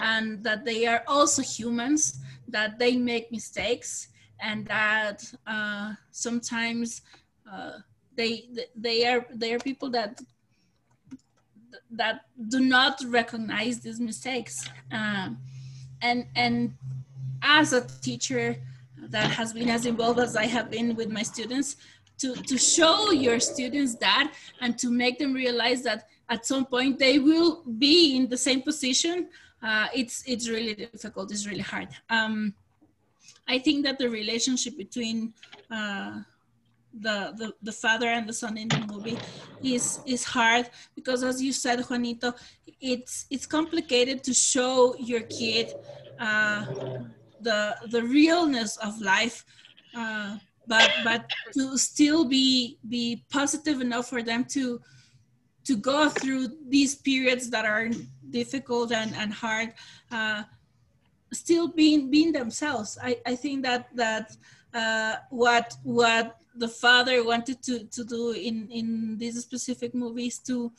and 0.02 0.44
that 0.44 0.66
they 0.66 0.88
are 0.88 1.04
also 1.08 1.42
humans, 1.42 2.20
that 2.48 2.80
they 2.80 2.94
make 2.98 3.32
mistakes 3.32 4.10
and 4.42 4.66
that 4.66 5.24
uh, 5.46 5.94
sometimes 6.10 7.02
uh, 7.52 7.78
they 8.18 8.50
they 8.76 9.06
are 9.06 9.26
they 9.42 9.54
are 9.54 9.60
people 9.60 9.90
that 9.90 10.20
that 11.92 12.22
do 12.48 12.60
not 12.60 13.02
recognize 13.08 13.80
these 13.80 14.00
mistakes. 14.00 14.70
Uh, 14.92 15.30
and 16.02 16.26
and 16.36 16.74
as 17.42 17.74
a 17.74 17.82
teacher 18.02 18.56
that 18.98 19.32
has 19.32 19.54
been 19.54 19.70
as 19.70 19.86
involved 19.86 20.20
as 20.20 20.36
I 20.36 20.46
have 20.46 20.70
been 20.70 20.96
with 20.96 21.10
my 21.10 21.24
students, 21.24 21.76
to, 22.20 22.36
to 22.36 22.58
show 22.58 23.12
your 23.12 23.40
students 23.40 23.96
that 23.96 24.32
and 24.62 24.78
to 24.78 24.92
make 24.92 25.18
them 25.18 25.34
realize 25.34 25.82
that 25.84 26.08
at 26.30 26.46
some 26.46 26.66
point 26.66 27.00
they 27.00 27.18
will 27.20 27.64
be 27.80 28.16
in 28.16 28.30
the 28.30 28.38
same 28.38 28.62
position 28.62 29.28
uh, 29.64 29.88
it's 29.94 30.24
it's 30.26 30.50
really 30.50 30.74
difficult 30.74 31.32
it's 31.32 31.48
really 31.48 31.68
hard. 31.74 31.90
Um, 32.10 32.54
i 33.48 33.58
think 33.58 33.84
that 33.86 33.98
the 33.98 34.10
relationship 34.10 34.78
between 34.78 35.34
uh, 35.72 36.22
the, 37.00 37.34
the 37.38 37.54
the 37.62 37.72
father 37.72 38.08
and 38.08 38.28
the 38.28 38.34
son 38.34 38.58
in 38.58 38.68
the 38.68 38.80
movie 38.92 39.18
is 39.62 40.02
is 40.06 40.24
hard 40.24 40.70
because 40.96 41.24
as 41.24 41.42
you 41.42 41.54
said 41.54 41.80
juanito 41.82 42.34
it's 42.80 43.26
it's 43.30 43.46
complicated 43.46 44.24
to 44.24 44.34
show 44.34 44.96
your 45.00 45.22
kid 45.22 45.74
uh, 46.20 46.66
the 47.40 47.76
the 47.92 48.04
realness 48.04 48.78
of 48.78 49.00
life 49.02 49.46
uh, 49.96 50.38
but 50.68 50.92
but 51.04 51.30
to 51.54 51.78
still 51.78 52.26
be 52.26 52.78
be 52.88 53.24
positive 53.30 53.82
enough 53.82 54.08
for 54.08 54.22
them 54.22 54.44
to 54.46 54.80
to 55.64 55.76
go 55.76 56.10
through 56.10 56.48
these 56.68 56.96
periods 56.96 57.50
that 57.50 57.66
are 57.66 57.90
difficult 58.30 58.92
and, 58.92 59.14
and 59.16 59.32
hard 59.34 59.74
uh, 60.12 60.44
still 61.34 61.68
being 61.68 62.10
being 62.12 62.32
themselves. 62.32 62.98
I 63.02 63.18
i 63.26 63.36
think 63.36 63.64
that 63.64 63.88
that 63.96 64.36
uh, 64.74 65.16
what 65.30 65.76
what 65.84 66.41
the 66.56 66.68
father 66.68 67.24
wanted 67.24 67.62
to 67.64 67.86
to 67.86 68.04
do 68.04 68.32
in 68.32 68.68
in 68.72 69.18
this 69.18 69.40
specific 69.42 69.94
movies 69.94 70.40
to 70.40 70.72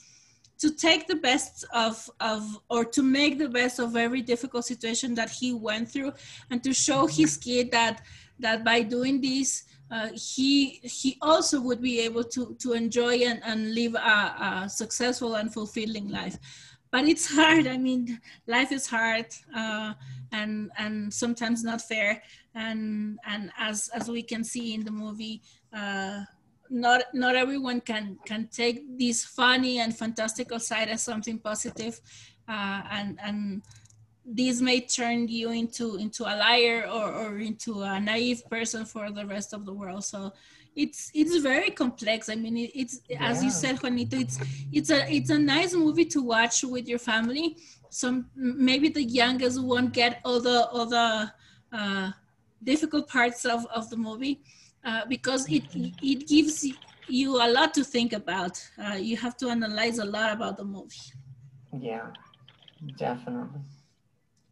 to 0.58 0.70
take 0.70 1.08
the 1.08 1.16
best 1.16 1.64
of 1.74 2.08
of 2.20 2.42
or 2.68 2.84
to 2.84 3.02
make 3.02 3.38
the 3.38 3.48
best 3.48 3.78
of 3.78 3.96
every 3.96 4.22
difficult 4.22 4.64
situation 4.64 5.14
that 5.14 5.30
he 5.30 5.52
went 5.52 5.90
through 5.90 6.12
and 6.50 6.62
to 6.62 6.72
show 6.72 7.06
his 7.06 7.36
kid 7.36 7.70
that 7.72 8.02
that 8.38 8.64
by 8.64 8.82
doing 8.82 9.20
this 9.20 9.64
uh, 9.92 10.08
he 10.14 10.80
he 10.82 11.18
also 11.20 11.60
would 11.60 11.82
be 11.82 12.00
able 12.00 12.24
to 12.24 12.56
to 12.58 12.72
enjoy 12.72 13.16
and, 13.18 13.40
and 13.44 13.74
live 13.74 13.94
a, 13.94 13.98
a, 13.98 14.68
successful 14.68 15.34
and 15.34 15.52
fulfilling 15.52 16.08
life. 16.08 16.38
But 16.90 17.04
it's 17.04 17.26
hard. 17.30 17.66
I 17.66 17.76
mean 17.76 18.18
life 18.46 18.72
is 18.72 18.86
hard 18.86 19.26
uh, 19.54 19.92
and 20.32 20.70
and 20.78 21.12
sometimes 21.12 21.62
not 21.62 21.82
fair. 21.82 22.22
And 22.54 23.18
and 23.26 23.50
as 23.58 23.90
as 23.92 24.08
we 24.08 24.22
can 24.22 24.44
see 24.44 24.72
in 24.72 24.82
the 24.84 24.90
movie 24.90 25.42
uh, 25.76 26.20
not 26.70 27.02
not 27.12 27.36
everyone 27.36 27.80
can 27.80 28.18
can 28.24 28.48
take 28.48 28.98
this 28.98 29.24
funny 29.24 29.78
and 29.78 29.96
fantastical 29.96 30.58
side 30.58 30.88
as 30.88 31.02
something 31.02 31.38
positive 31.38 32.00
uh, 32.48 32.82
and 32.90 33.18
and 33.22 33.62
this 34.24 34.60
may 34.60 34.80
turn 34.80 35.28
you 35.28 35.50
into 35.50 35.96
into 35.96 36.24
a 36.24 36.34
liar 36.36 36.86
or, 36.90 37.12
or 37.12 37.38
into 37.38 37.82
a 37.82 38.00
naive 38.00 38.42
person 38.48 38.84
for 38.84 39.10
the 39.10 39.26
rest 39.26 39.52
of 39.52 39.66
the 39.66 39.72
world. 39.72 40.04
So 40.04 40.32
it's 40.76 41.10
it's 41.12 41.36
very 41.38 41.70
complex. 41.70 42.28
I 42.28 42.36
mean 42.36 42.56
it, 42.56 42.70
it's 42.74 43.00
yeah. 43.08 43.28
as 43.28 43.42
you 43.42 43.50
said 43.50 43.82
juanito 43.82 44.16
it's 44.16 44.38
it's 44.72 44.90
a 44.90 45.12
it's 45.12 45.30
a 45.30 45.38
nice 45.38 45.74
movie 45.74 46.04
to 46.06 46.22
watch 46.22 46.62
with 46.62 46.88
your 46.88 47.00
family. 47.00 47.56
Some 47.90 48.30
maybe 48.34 48.88
the 48.88 49.02
youngest 49.02 49.62
won't 49.62 49.92
get 49.92 50.20
all 50.24 50.40
the 50.40 50.68
all 50.68 50.86
the 50.86 51.30
uh, 51.72 52.12
difficult 52.62 53.08
parts 53.08 53.44
of, 53.44 53.66
of 53.74 53.90
the 53.90 53.96
movie 53.96 54.40
uh, 54.84 55.04
because 55.08 55.46
it 55.50 55.64
it 56.02 56.26
gives 56.28 56.66
you 57.08 57.36
a 57.36 57.48
lot 57.48 57.74
to 57.74 57.84
think 57.84 58.12
about 58.12 58.54
uh, 58.84 58.94
you 58.94 59.16
have 59.16 59.36
to 59.36 59.48
analyze 59.48 59.98
a 59.98 60.04
lot 60.04 60.32
about 60.32 60.56
the 60.56 60.64
movie 60.64 61.12
yeah 61.80 62.06
definitely 62.96 63.60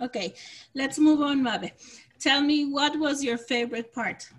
Okay, 0.00 0.34
let's 0.74 0.98
move 0.98 1.20
on, 1.20 1.42
Mabe. 1.42 1.70
Tell 2.18 2.40
me, 2.42 2.64
what 2.64 2.98
was 2.98 3.22
your 3.22 3.36
favorite 3.38 3.92
part? 3.92 4.30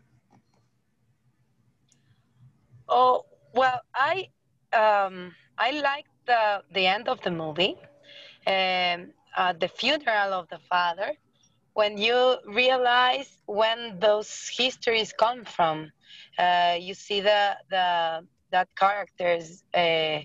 Oh, 2.89 3.25
well, 3.53 3.81
I 3.93 4.27
um, 4.73 5.33
I 5.57 5.71
liked 5.71 6.09
the, 6.25 6.63
the 6.73 6.85
end 6.87 7.07
of 7.07 7.21
the 7.21 7.31
movie, 7.31 7.75
um, 8.47 9.11
uh, 9.35 9.53
the 9.53 9.67
funeral 9.67 10.33
of 10.33 10.47
the 10.49 10.59
father, 10.69 11.13
when 11.73 11.97
you 11.97 12.37
realize 12.45 13.29
when 13.45 13.99
those 13.99 14.49
histories 14.57 15.13
come 15.13 15.43
from. 15.45 15.91
Uh, 16.37 16.77
you 16.79 16.93
see 16.93 17.21
the, 17.21 17.55
the 17.69 18.25
that 18.51 18.67
characters 18.75 19.63
uh, 19.73 20.19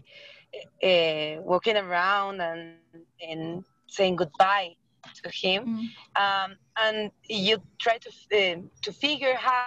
uh 0.82 1.40
walking 1.42 1.76
around 1.76 2.40
and, 2.40 2.74
and 3.20 3.64
saying 3.86 4.16
goodbye 4.16 4.74
to 5.22 5.30
him, 5.30 5.64
mm. 5.64 6.20
um, 6.20 6.56
and 6.78 7.10
you 7.28 7.58
try 7.78 7.98
to 7.98 8.10
uh, 8.10 8.60
to 8.82 8.92
figure 8.92 9.34
how 9.34 9.66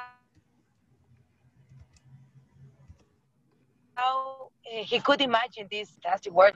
how 3.96 4.50
uh, 4.66 4.84
he 4.84 5.00
could 5.00 5.22
imagine 5.22 5.68
this 5.72 5.90
fantastic 5.92 6.34
world 6.34 6.56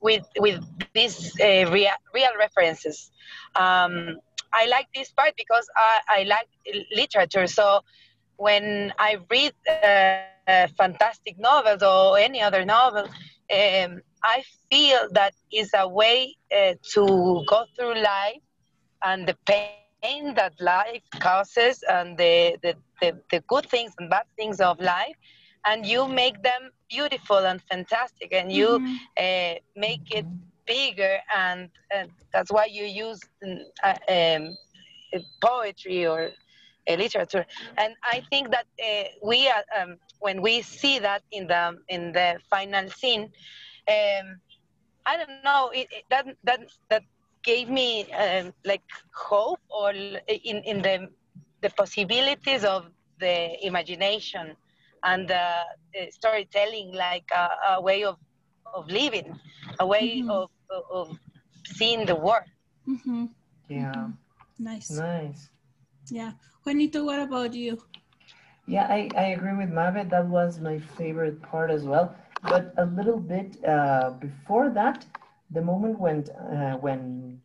with 0.00 0.26
with 0.38 0.62
these 0.94 1.32
uh, 1.40 1.70
real, 1.70 1.90
real 2.12 2.34
references. 2.38 3.10
Um, 3.56 4.18
I 4.52 4.66
like 4.66 4.88
this 4.94 5.10
part 5.10 5.34
because 5.36 5.66
I, 5.76 6.00
I 6.08 6.22
like 6.24 6.48
literature. 6.94 7.46
So 7.46 7.80
when 8.36 8.92
I 8.98 9.18
read 9.30 9.52
uh, 9.68 10.66
fantastic 10.76 11.38
novels 11.38 11.82
or 11.82 12.18
any 12.18 12.40
other 12.40 12.64
novel, 12.64 13.04
um, 13.04 14.00
I 14.24 14.44
feel 14.70 15.08
that 15.12 15.34
is 15.52 15.70
a 15.74 15.88
way 15.88 16.36
uh, 16.54 16.74
to 16.94 17.44
go 17.48 17.64
through 17.76 18.00
life 18.02 18.42
and 19.04 19.26
the 19.26 19.36
pain 19.46 20.34
that 20.34 20.52
life 20.60 21.02
causes 21.18 21.82
and 21.88 22.16
the, 22.16 22.56
the, 22.62 22.76
the, 23.00 23.18
the, 23.30 23.40
good 23.48 23.66
things 23.66 23.92
and 23.98 24.10
bad 24.10 24.24
things 24.36 24.60
of 24.60 24.80
life 24.80 25.16
and 25.66 25.86
you 25.86 26.08
make 26.08 26.42
them 26.42 26.70
beautiful 26.88 27.38
and 27.38 27.60
fantastic 27.62 28.32
and 28.32 28.52
you 28.52 28.68
mm-hmm. 28.68 28.94
uh, 29.18 29.54
make 29.76 30.14
it 30.14 30.26
bigger 30.66 31.18
and, 31.36 31.68
and, 31.94 32.10
that's 32.32 32.50
why 32.50 32.64
you 32.64 32.84
use 32.84 33.20
uh, 33.84 33.94
um, 34.08 34.56
poetry 35.42 36.06
or 36.06 36.30
uh, 36.88 36.94
literature. 36.94 37.44
And 37.76 37.94
i 38.02 38.22
think 38.30 38.50
that 38.50 38.66
uh, 38.82 39.08
we 39.22 39.52
um, 39.78 39.96
when 40.20 40.40
we 40.40 40.62
see 40.62 40.98
that 40.98 41.22
in 41.30 41.46
the 41.46 41.76
in 41.88 42.12
the 42.12 42.38
final 42.48 42.88
scene 42.88 43.24
um, 43.88 44.40
i 45.04 45.16
don't 45.16 45.44
know 45.44 45.70
it, 45.74 45.88
it, 45.90 46.04
that 46.10 46.26
that 46.44 46.60
that 46.88 47.02
gave 47.42 47.68
me 47.68 48.10
um, 48.12 48.52
like 48.64 48.82
hope 49.14 49.60
or 49.68 49.90
in 49.90 50.56
in 50.64 50.82
the 50.82 51.08
the 51.62 51.70
possibilities 51.70 52.64
of 52.64 52.86
the 53.20 53.64
imagination 53.64 54.56
and 55.04 55.30
uh, 55.30 55.64
storytelling 56.10 56.92
like 56.92 57.28
a, 57.68 57.80
way 57.80 58.04
of, 58.04 58.16
of 58.74 58.90
living, 58.90 59.38
a 59.80 59.86
way 59.86 60.20
mm-hmm. 60.20 60.30
of, 60.30 60.50
of 60.90 61.18
seeing 61.64 62.04
the 62.06 62.14
world. 62.14 62.44
Mm-hmm. 62.88 63.26
Yeah. 63.68 63.92
Mm-hmm. 63.92 64.64
Nice. 64.64 64.90
Nice. 64.90 65.48
Yeah. 66.10 66.32
Juanito, 66.64 67.04
what 67.04 67.20
about 67.20 67.54
you? 67.54 67.82
Yeah, 68.66 68.86
I, 68.86 69.08
I 69.16 69.24
agree 69.36 69.54
with 69.54 69.70
Mavet. 69.70 70.10
That 70.10 70.26
was 70.26 70.60
my 70.60 70.78
favorite 70.78 71.42
part 71.42 71.70
as 71.70 71.84
well. 71.84 72.14
But 72.42 72.74
a 72.78 72.86
little 72.86 73.18
bit 73.18 73.62
uh, 73.64 74.10
before 74.10 74.70
that, 74.70 75.04
the 75.50 75.62
moment 75.62 75.98
when 75.98 76.24
uh, 76.30 76.76
when 76.78 77.40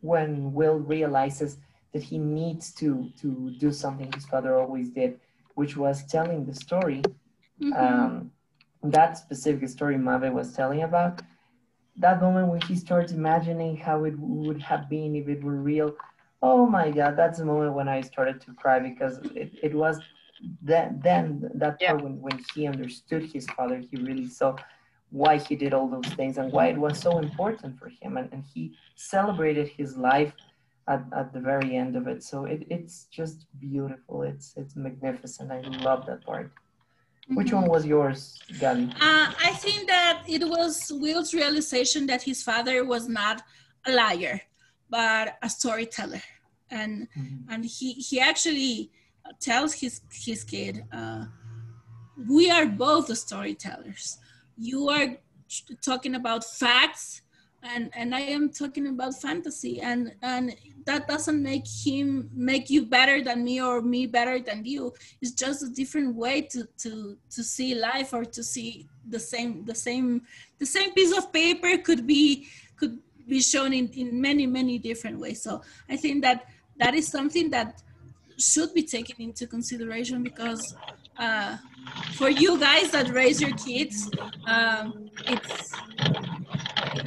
when 0.00 0.52
Will 0.52 0.78
realizes 0.78 1.58
that 1.92 2.02
he 2.02 2.18
needs 2.18 2.72
to 2.74 3.10
to 3.20 3.50
do 3.58 3.72
something 3.72 4.12
his 4.12 4.26
father 4.26 4.58
always 4.58 4.90
did, 4.90 5.20
which 5.54 5.76
was 5.76 6.04
telling 6.04 6.44
the 6.44 6.54
story. 6.54 7.02
Mm-hmm. 7.60 7.72
Um, 7.72 8.30
that 8.82 9.18
specific 9.18 9.68
story 9.68 9.96
Mabe 9.96 10.32
was 10.32 10.52
telling 10.52 10.82
about, 10.82 11.22
that 11.96 12.20
moment 12.20 12.48
when 12.48 12.60
he 12.62 12.76
starts 12.76 13.12
imagining 13.12 13.76
how 13.76 14.04
it 14.04 14.14
would 14.18 14.60
have 14.60 14.88
been 14.88 15.16
if 15.16 15.28
it 15.28 15.42
were 15.42 15.56
real. 15.56 15.94
Oh 16.42 16.66
my 16.66 16.90
God, 16.90 17.16
that's 17.16 17.38
the 17.38 17.44
moment 17.44 17.74
when 17.74 17.88
I 17.88 18.02
started 18.02 18.40
to 18.42 18.52
cry 18.52 18.78
because 18.78 19.18
it, 19.34 19.52
it 19.62 19.74
was 19.74 20.00
that 20.62 21.02
then 21.02 21.50
that 21.54 21.78
yeah. 21.80 21.92
part 21.92 22.04
when, 22.04 22.20
when 22.20 22.44
he 22.54 22.66
understood 22.66 23.24
his 23.24 23.46
father, 23.56 23.78
he 23.90 23.96
really 24.02 24.28
saw 24.28 24.54
why 25.10 25.38
he 25.38 25.56
did 25.56 25.72
all 25.72 25.88
those 25.88 26.12
things 26.14 26.36
and 26.36 26.52
why 26.52 26.66
it 26.66 26.76
was 26.76 26.98
so 26.98 27.18
important 27.18 27.78
for 27.78 27.88
him. 27.88 28.18
And, 28.18 28.28
and 28.32 28.44
he 28.52 28.76
celebrated 28.96 29.68
his 29.68 29.96
life 29.96 30.32
at, 30.88 31.04
at 31.16 31.32
the 31.32 31.40
very 31.40 31.76
end 31.76 31.96
of 31.96 32.06
it. 32.06 32.22
So 32.22 32.44
it, 32.44 32.66
it's 32.68 33.06
just 33.10 33.46
beautiful. 33.58 34.22
It's 34.22 34.52
it's 34.56 34.76
magnificent. 34.76 35.50
I 35.50 35.60
love 35.82 36.06
that 36.06 36.24
part. 36.24 36.52
Which 37.28 37.52
one 37.52 37.66
was 37.66 37.84
yours, 37.84 38.38
Gabby? 38.60 38.88
Uh, 39.00 39.32
I 39.48 39.52
think 39.58 39.88
that 39.88 40.22
it 40.28 40.48
was 40.48 40.92
Will's 40.94 41.34
realization 41.34 42.06
that 42.06 42.22
his 42.22 42.42
father 42.42 42.84
was 42.84 43.08
not 43.08 43.42
a 43.84 43.92
liar, 43.92 44.40
but 44.88 45.36
a 45.42 45.50
storyteller, 45.50 46.22
and 46.70 47.08
mm-hmm. 47.18 47.52
and 47.52 47.64
he 47.64 47.94
he 47.94 48.20
actually 48.20 48.92
tells 49.40 49.74
his 49.74 50.02
his 50.12 50.44
kid, 50.44 50.84
uh, 50.92 51.24
"We 52.28 52.48
are 52.50 52.66
both 52.66 53.08
the 53.08 53.16
storytellers. 53.16 54.18
You 54.56 54.88
are 54.88 55.16
talking 55.82 56.14
about 56.14 56.44
facts, 56.44 57.22
and 57.62 57.90
and 57.94 58.14
I 58.14 58.20
am 58.20 58.50
talking 58.50 58.86
about 58.86 59.20
fantasy, 59.20 59.80
and 59.80 60.14
and 60.22 60.54
that 60.84 61.08
doesn't 61.08 61.42
make 61.42 61.66
him 61.66 62.30
make 62.34 62.70
you 62.70 62.86
better 62.86 63.22
than 63.22 63.44
me 63.44 63.60
or 63.60 63.82
me 63.82 64.06
better 64.06 64.38
than 64.38 64.64
you. 64.64 64.94
It's 65.20 65.32
just 65.32 65.62
a 65.62 65.68
different 65.68 66.14
way 66.14 66.42
to 66.42 66.68
to 66.78 67.16
to 67.30 67.42
see 67.42 67.74
life 67.74 68.12
or 68.12 68.24
to 68.24 68.42
see 68.42 68.86
the 69.08 69.18
same 69.18 69.64
the 69.64 69.74
same 69.74 70.22
the 70.58 70.66
same 70.66 70.92
piece 70.92 71.16
of 71.16 71.32
paper 71.32 71.78
could 71.78 72.06
be 72.06 72.46
could 72.76 72.98
be 73.28 73.40
shown 73.40 73.72
in, 73.72 73.88
in 73.88 74.20
many 74.20 74.46
many 74.46 74.78
different 74.78 75.18
ways. 75.18 75.42
So 75.42 75.62
i 75.90 75.96
think 75.96 76.22
that 76.22 76.46
that 76.78 76.94
is 76.94 77.08
something 77.08 77.50
that 77.50 77.82
should 78.38 78.74
be 78.74 78.82
taken 78.82 79.16
into 79.18 79.46
consideration 79.46 80.22
because 80.22 80.76
uh, 81.18 81.56
for 82.14 82.28
you 82.28 82.58
guys 82.58 82.90
that 82.90 83.08
raise 83.10 83.40
your 83.40 83.54
kids 83.56 84.10
um, 84.46 85.10
it's 85.26 85.72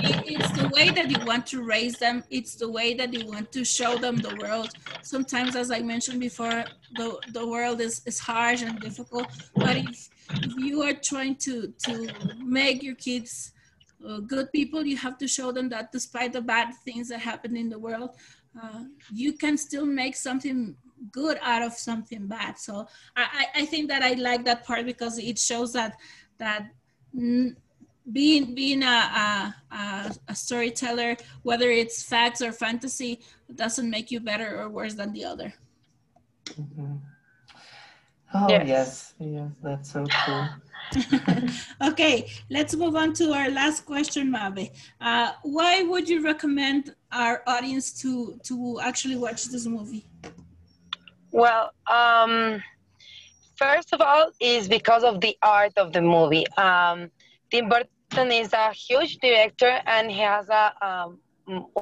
it's 0.02 0.52
the 0.52 0.70
way 0.70 0.89
that 0.89 1.10
you 1.10 1.26
want 1.26 1.46
to 1.48 1.63
raise 1.63 1.98
them. 1.98 2.24
It's 2.30 2.56
the 2.56 2.70
way 2.70 2.94
that 2.94 3.13
you 3.13 3.26
want 3.26 3.52
to 3.52 3.65
show 3.65 3.98
them 3.98 4.18
the 4.18 4.36
world. 4.36 4.70
Sometimes 5.02 5.56
as 5.56 5.72
i 5.72 5.80
mentioned 5.80 6.20
before 6.20 6.63
the, 6.96 7.20
the 7.34 7.46
world 7.46 7.82
is, 7.82 8.02
is 8.06 8.20
harsh 8.20 8.62
and 8.62 8.80
difficult. 8.80 9.28
But 9.56 9.78
if, 9.78 10.10
if 10.32 10.54
you 10.58 10.82
are 10.84 10.94
trying 10.94 11.36
to 11.48 11.74
to 11.86 11.94
make 12.44 12.84
your 12.84 12.96
kids 12.96 13.54
uh, 14.08 14.20
good 14.20 14.52
people 14.52 14.86
you 14.86 14.96
have 14.96 15.18
to 15.18 15.28
show 15.28 15.52
them 15.52 15.68
that 15.70 15.92
despite 15.92 16.32
the 16.34 16.42
bad 16.42 16.74
things 16.86 17.10
that 17.10 17.20
happen 17.20 17.58
in 17.58 17.70
the 17.70 17.78
world 17.78 18.12
uh, 18.62 18.84
you 19.13 19.34
can 19.34 19.58
still 19.58 19.86
make 19.86 20.15
something 20.15 20.76
good 21.12 21.38
out 21.41 21.62
of 21.62 21.73
something 21.73 22.27
bad 22.27 22.57
so 22.57 22.88
I, 23.15 23.45
I 23.55 23.65
think 23.65 23.89
that 23.89 24.01
i 24.01 24.13
like 24.13 24.45
that 24.45 24.65
part 24.65 24.85
because 24.85 25.17
it 25.17 25.39
shows 25.39 25.73
that 25.73 25.95
that 26.38 26.69
being 28.12 28.55
being 28.55 28.83
a, 28.83 29.53
a, 29.71 30.15
a, 30.27 30.35
storyteller, 30.35 31.15
whether 31.43 31.69
it's 31.69 32.03
facts 32.03 32.41
or 32.41 32.51
fantasy, 32.51 33.19
doesn't 33.55 33.89
make 33.89 34.12
you 34.12 34.19
better 34.19 34.59
or 34.59 34.69
worse 34.69 34.95
than 34.95 35.13
the 35.13 35.25
other. 35.25 35.53
Mm-hmm. 36.45 36.95
Oh 38.33 38.47
yes. 38.49 38.67
yes, 38.67 39.13
yes, 39.19 39.51
that's 39.62 39.91
so 39.91 40.05
cool. 40.25 40.47
okay, 41.89 42.29
let's 42.49 42.75
move 42.75 42.95
on 42.95 43.13
to 43.13 43.31
our 43.33 43.49
last 43.49 43.85
question, 43.85 44.31
Mabe. 44.31 44.71
Uh, 45.01 45.31
why 45.43 45.83
would 45.83 46.07
you 46.07 46.23
recommend 46.23 46.95
our 47.12 47.43
audience 47.47 47.91
to 48.01 48.39
to 48.43 48.79
actually 48.81 49.15
watch 49.15 49.45
this 49.45 49.65
movie? 49.65 50.05
Well, 51.32 51.72
um, 51.88 52.62
first 53.56 53.94
of 53.94 54.02
all, 54.02 54.32
is 54.39 54.68
because 54.68 55.04
of 55.04 55.22
the 55.22 55.38
art 55.42 55.74
of 55.78 55.94
the 55.94 56.02
movie. 56.02 56.48
Um, 56.58 57.12
Tim 57.52 57.70
Burton 57.70 58.32
is 58.32 58.54
a 58.54 58.72
huge 58.74 59.18
director 59.18 59.82
and 59.86 60.10
he 60.10 60.20
has 60.20 60.50
a 60.50 60.74
um, 60.82 61.20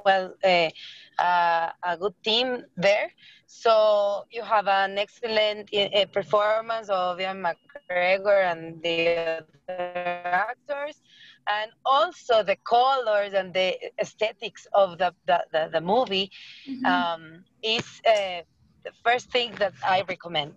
well 0.05 0.33
a, 0.45 0.71
a, 1.19 1.73
a, 1.83 1.97
good 1.97 2.13
team 2.23 2.63
there. 2.75 3.11
So 3.47 4.25
you 4.31 4.43
have 4.43 4.67
an 4.67 4.97
excellent 4.97 5.73
uh, 5.73 6.05
performance 6.11 6.89
of 6.89 7.19
Ewan 7.19 7.43
McGregor 7.43 8.51
and 8.51 8.81
the 8.81 9.43
other 9.69 10.21
actors, 10.25 11.01
and 11.49 11.71
also 11.85 12.43
the 12.43 12.57
colors 12.67 13.33
and 13.33 13.53
the 13.53 13.77
aesthetics 13.99 14.67
of 14.73 14.97
the 14.97 15.13
the, 15.25 15.43
the, 15.51 15.69
the 15.73 15.81
movie 15.81 16.31
mm-hmm. 16.67 16.85
um, 16.85 17.43
is. 17.61 18.01
Uh, 18.05 18.41
the 18.87 18.93
first 19.05 19.31
thing 19.31 19.49
that 19.59 19.73
I 19.83 20.03
recommend. 20.07 20.53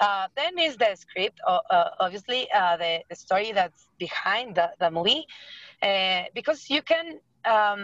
Uh, 0.00 0.26
then 0.36 0.58
is 0.58 0.76
the 0.76 0.92
script, 0.94 1.38
uh, 1.46 1.60
uh, 1.70 1.90
obviously, 2.00 2.40
uh, 2.52 2.76
the, 2.76 2.92
the 3.10 3.16
story 3.16 3.52
that's 3.52 3.82
behind 3.98 4.56
the, 4.56 4.68
the 4.80 4.90
movie, 4.90 5.24
uh, 5.82 6.22
because 6.34 6.68
you 6.70 6.82
can, 6.82 7.06
um, 7.44 7.80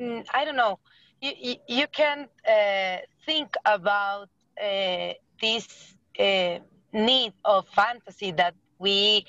mm, 0.00 0.24
I 0.34 0.44
don't 0.44 0.56
know, 0.56 0.78
you, 1.20 1.32
you, 1.46 1.54
you 1.68 1.86
can 2.00 2.26
uh, 2.48 2.96
think 3.26 3.54
about 3.64 4.28
this 5.40 5.94
need 6.92 7.32
of 7.44 7.68
fantasy 7.68 8.30
that 8.32 8.54
we 8.78 9.24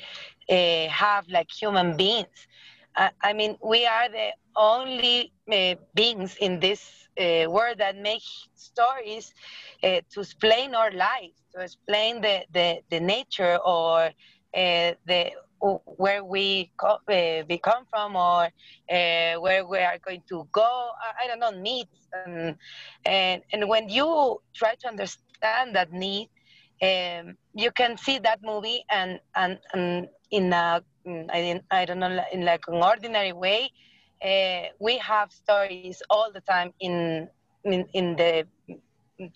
have 0.49 1.27
like 1.29 1.49
human 1.51 1.95
beings. 1.95 2.37
I 2.95 3.33
mean, 3.33 3.57
we 3.63 3.85
are 3.85 4.09
the 4.09 4.29
only 4.55 5.31
beings 5.95 6.35
in 6.39 6.59
this 6.59 6.81
uh, 7.21 7.49
word 7.49 7.77
that 7.79 7.97
make 7.97 8.23
stories 8.55 9.33
uh, 9.83 10.01
to 10.11 10.21
explain 10.21 10.75
our 10.75 10.91
lives, 10.91 11.43
to 11.55 11.61
explain 11.61 12.21
the, 12.21 12.43
the, 12.53 12.79
the 12.89 12.99
nature 12.99 13.57
or 13.65 14.11
uh, 14.55 14.91
the 15.05 15.31
where 15.95 16.23
we 16.23 16.71
co- 16.77 16.99
uh, 17.07 17.43
we 17.49 17.57
come 17.59 17.85
from 17.89 18.15
or 18.15 18.45
uh, 18.91 19.35
where 19.39 19.65
we 19.65 19.79
are 19.79 19.99
going 20.05 20.23
to 20.29 20.47
go. 20.51 20.89
I, 21.23 21.27
don't 21.27 21.39
know 21.39 21.51
needs 21.51 22.07
and, 22.13 22.55
and 23.05 23.43
and 23.53 23.69
when 23.69 23.89
you 23.89 24.39
try 24.55 24.75
to 24.81 24.87
understand 24.87 25.75
that 25.75 25.91
need, 25.91 26.29
um, 26.81 27.35
you 27.53 27.71
can 27.71 27.97
see 27.97 28.19
that 28.19 28.39
movie 28.43 28.83
and 28.89 29.19
and, 29.35 29.59
and 29.73 30.07
in 30.31 30.53
I 30.53 31.85
don't 31.85 31.99
know 31.99 32.23
in 32.31 32.45
like 32.45 32.63
an 32.67 32.83
ordinary 32.83 33.33
way 33.33 33.71
uh, 34.23 34.63
we 34.79 34.97
have 34.97 35.31
stories 35.31 36.01
all 36.09 36.31
the 36.31 36.41
time 36.41 36.73
in 36.79 37.27
in, 37.63 37.85
in 37.93 38.15
the 38.15 38.45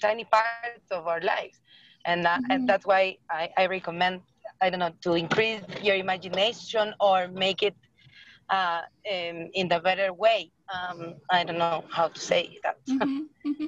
tiny 0.01 0.23
parts 0.25 0.89
of 0.91 1.07
our 1.07 1.21
lives 1.21 1.59
and, 2.05 2.25
uh, 2.25 2.31
mm-hmm. 2.31 2.51
and 2.51 2.69
that's 2.69 2.85
why 2.85 3.17
I, 3.29 3.49
I, 3.57 3.67
recommend 3.67 4.21
i 4.61 4.69
don't 4.69 4.79
know 4.79 4.91
to 5.01 5.13
increase 5.13 5.61
your 5.83 5.95
imagination 5.95 6.93
or 6.99 7.27
make 7.27 7.61
it 7.61 7.75
uh, 8.49 8.81
in, 9.05 9.51
in 9.53 9.67
the 9.67 9.79
better 9.79 10.11
way 10.11 10.51
um, 10.73 11.15
i 11.29 11.43
don't 11.43 11.59
know 11.59 11.83
how 11.89 12.07
to 12.07 12.19
say 12.19 12.57
that 12.63 12.77
mm-hmm. 12.87 13.21
Mm-hmm. 13.45 13.65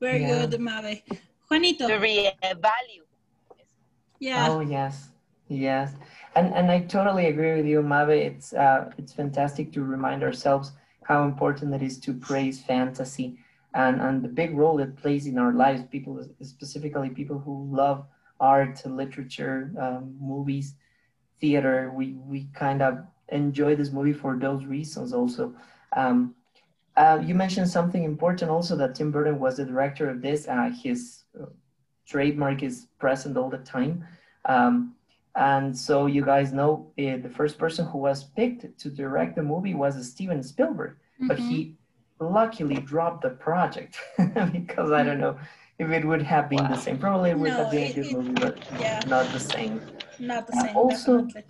very 0.00 0.22
yeah. 0.22 0.46
good 0.46 0.58
Mabe. 0.58 1.02
juanito 1.48 1.86
to 1.86 1.98
revalue 1.98 3.04
yeah 4.20 4.48
oh 4.48 4.60
yes 4.60 5.10
Yes, 5.48 5.94
and 6.38 6.54
and 6.54 6.70
I 6.70 6.80
totally 6.80 7.26
agree 7.26 7.56
with 7.56 7.66
you, 7.66 7.82
Mabe. 7.82 8.16
It's 8.30 8.52
uh, 8.52 8.90
it's 8.96 9.12
fantastic 9.12 9.72
to 9.72 9.82
remind 9.82 10.22
ourselves 10.22 10.72
how 11.02 11.24
important 11.24 11.74
it 11.74 11.82
is 11.82 11.98
to 12.00 12.14
praise 12.14 12.60
fantasy 12.62 13.38
and 13.74 14.00
and 14.00 14.22
the 14.22 14.28
big 14.28 14.56
role 14.56 14.78
it 14.78 14.96
plays 14.96 15.26
in 15.26 15.38
our 15.38 15.52
lives. 15.52 15.82
People, 15.90 16.24
specifically 16.42 17.10
people 17.10 17.38
who 17.38 17.68
love 17.70 18.06
art, 18.40 18.84
literature, 18.86 19.72
um, 19.80 20.16
movies, 20.20 20.74
theater. 21.40 21.90
We 21.94 22.14
we 22.14 22.48
kind 22.54 22.82
of 22.82 22.98
enjoy 23.30 23.74
this 23.74 23.90
movie 23.90 24.12
for 24.12 24.36
those 24.36 24.64
reasons 24.64 25.12
also. 25.12 25.54
Um, 25.96 26.34
uh, 26.96 27.20
you 27.24 27.34
mentioned 27.34 27.68
something 27.68 28.04
important 28.04 28.50
also 28.50 28.76
that 28.76 28.94
Tim 28.94 29.10
Burton 29.10 29.38
was 29.38 29.56
the 29.56 29.64
director 29.64 30.08
of 30.08 30.22
this. 30.22 30.48
Uh, 30.48 30.70
his 30.82 31.24
uh, 31.40 31.46
trademark 32.06 32.62
is 32.62 32.86
present 32.98 33.36
all 33.36 33.50
the 33.50 33.58
time. 33.58 34.04
Um, 34.44 34.94
and 35.38 35.76
so 35.76 36.06
you 36.06 36.24
guys 36.24 36.52
know 36.52 36.90
uh, 36.98 37.16
the 37.22 37.32
first 37.32 37.58
person 37.58 37.86
who 37.86 37.98
was 37.98 38.24
picked 38.24 38.76
to 38.80 38.90
direct 38.90 39.36
the 39.36 39.42
movie 39.42 39.72
was 39.72 39.94
Steven 40.10 40.42
Spielberg, 40.42 40.96
mm-hmm. 40.96 41.28
but 41.28 41.38
he 41.38 41.74
luckily 42.18 42.76
dropped 42.76 43.22
the 43.22 43.30
project 43.30 43.96
because 44.52 44.90
I 44.90 45.04
don't 45.04 45.20
know 45.20 45.38
if 45.78 45.88
it 45.90 46.04
would 46.04 46.22
have 46.22 46.50
been 46.50 46.64
wow. 46.64 46.70
the 46.70 46.76
same. 46.76 46.98
Probably 46.98 47.30
it 47.30 47.38
would 47.38 47.52
no, 47.52 47.56
have 47.56 47.70
been 47.70 47.84
it, 47.84 47.90
a 47.92 47.94
good 47.94 48.06
it, 48.06 48.12
movie, 48.12 48.32
but 48.32 48.58
yeah. 48.80 49.00
not 49.06 49.32
the 49.32 49.38
same. 49.38 49.80
Not 50.18 50.48
the 50.48 50.54
same. 50.54 50.76
Uh, 50.76 50.80
also, 50.80 51.20
definitely. 51.22 51.44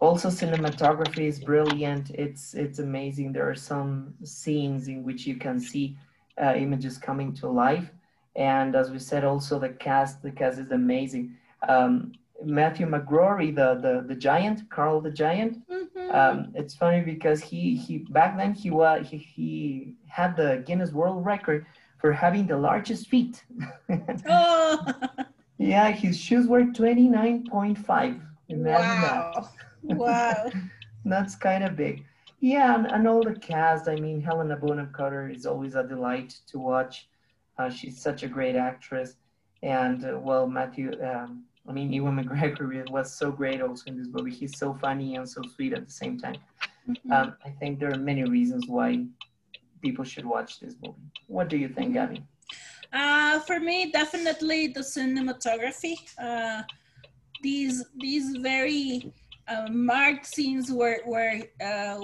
also 0.00 0.28
cinematography 0.28 1.26
is 1.32 1.40
brilliant. 1.40 2.10
It's 2.10 2.52
it's 2.52 2.78
amazing. 2.78 3.32
There 3.32 3.48
are 3.48 3.54
some 3.72 4.12
scenes 4.22 4.88
in 4.88 5.02
which 5.02 5.26
you 5.26 5.36
can 5.36 5.58
see 5.58 5.96
uh, 6.38 6.52
images 6.56 6.98
coming 6.98 7.32
to 7.36 7.48
life, 7.48 7.90
and 8.36 8.76
as 8.76 8.90
we 8.90 8.98
said, 8.98 9.24
also 9.24 9.58
the 9.58 9.70
cast. 9.70 10.22
The 10.22 10.30
cast 10.30 10.58
is 10.58 10.70
amazing. 10.72 11.36
Um, 11.66 12.12
Matthew 12.44 12.86
McGrory, 12.86 13.54
the 13.54 13.74
the 13.74 14.04
the 14.06 14.14
giant, 14.14 14.68
Carl 14.70 15.00
the 15.00 15.10
giant. 15.10 15.68
Mm-hmm. 15.68 16.10
Um, 16.10 16.52
it's 16.54 16.74
funny 16.74 17.00
because 17.00 17.42
he 17.42 17.76
he 17.76 17.98
back 17.98 18.36
then 18.36 18.54
he 18.54 18.70
was 18.70 19.06
he, 19.08 19.16
he 19.18 19.94
had 20.06 20.36
the 20.36 20.62
Guinness 20.66 20.92
World 20.92 21.24
Record 21.24 21.66
for 21.98 22.12
having 22.12 22.46
the 22.46 22.56
largest 22.56 23.08
feet. 23.08 23.42
oh. 24.28 24.94
yeah, 25.58 25.90
his 25.90 26.18
shoes 26.18 26.46
were 26.46 26.64
twenty 26.66 27.08
nine 27.08 27.44
point 27.50 27.76
five. 27.76 28.20
Imagine 28.48 29.02
wow. 29.02 29.48
that. 29.84 29.96
Wow. 29.96 30.50
That's 31.04 31.34
kind 31.34 31.64
of 31.64 31.76
big. 31.76 32.04
Yeah, 32.40 32.74
and, 32.74 32.86
and 32.86 33.08
all 33.08 33.22
the 33.22 33.34
cast. 33.34 33.88
I 33.88 33.96
mean, 33.96 34.20
Helena 34.20 34.56
Bonham 34.56 34.90
Carter 34.92 35.28
is 35.28 35.44
always 35.44 35.74
a 35.74 35.82
delight 35.82 36.38
to 36.48 36.58
watch. 36.58 37.08
Uh, 37.58 37.68
she's 37.68 38.00
such 38.00 38.22
a 38.22 38.28
great 38.28 38.54
actress, 38.54 39.16
and 39.62 40.04
uh, 40.04 40.18
well, 40.20 40.46
Matthew. 40.46 40.92
Um, 41.02 41.44
I 41.68 41.72
mean, 41.72 41.92
Ewan 41.92 42.16
McGregor 42.16 42.90
was 42.96 43.12
so 43.12 43.30
great 43.30 43.60
also 43.60 43.84
in 43.86 43.98
this 43.98 44.08
movie. 44.10 44.32
He's 44.32 44.58
so 44.58 44.74
funny 44.74 45.16
and 45.16 45.28
so 45.28 45.42
sweet 45.54 45.72
at 45.74 45.84
the 45.86 45.92
same 45.92 46.18
time. 46.18 46.36
Mm-hmm. 46.88 47.12
Um, 47.12 47.36
I 47.44 47.50
think 47.50 47.78
there 47.78 47.92
are 47.92 47.98
many 47.98 48.24
reasons 48.24 48.66
why 48.66 49.04
people 49.82 50.04
should 50.04 50.24
watch 50.24 50.60
this 50.60 50.74
movie. 50.82 50.96
What 51.26 51.48
do 51.48 51.56
you 51.56 51.68
think, 51.68 51.94
Gabby? 51.94 52.24
Uh, 52.92 53.38
for 53.40 53.60
me, 53.60 53.90
definitely 53.90 54.68
the 54.68 54.80
cinematography. 54.80 55.96
Uh, 56.18 56.62
these 57.42 57.84
these 57.98 58.36
very 58.38 59.12
uh, 59.46 59.68
marked 59.70 60.26
scenes 60.26 60.72
where 60.72 61.02
where 61.04 61.42
uh, 61.62 62.00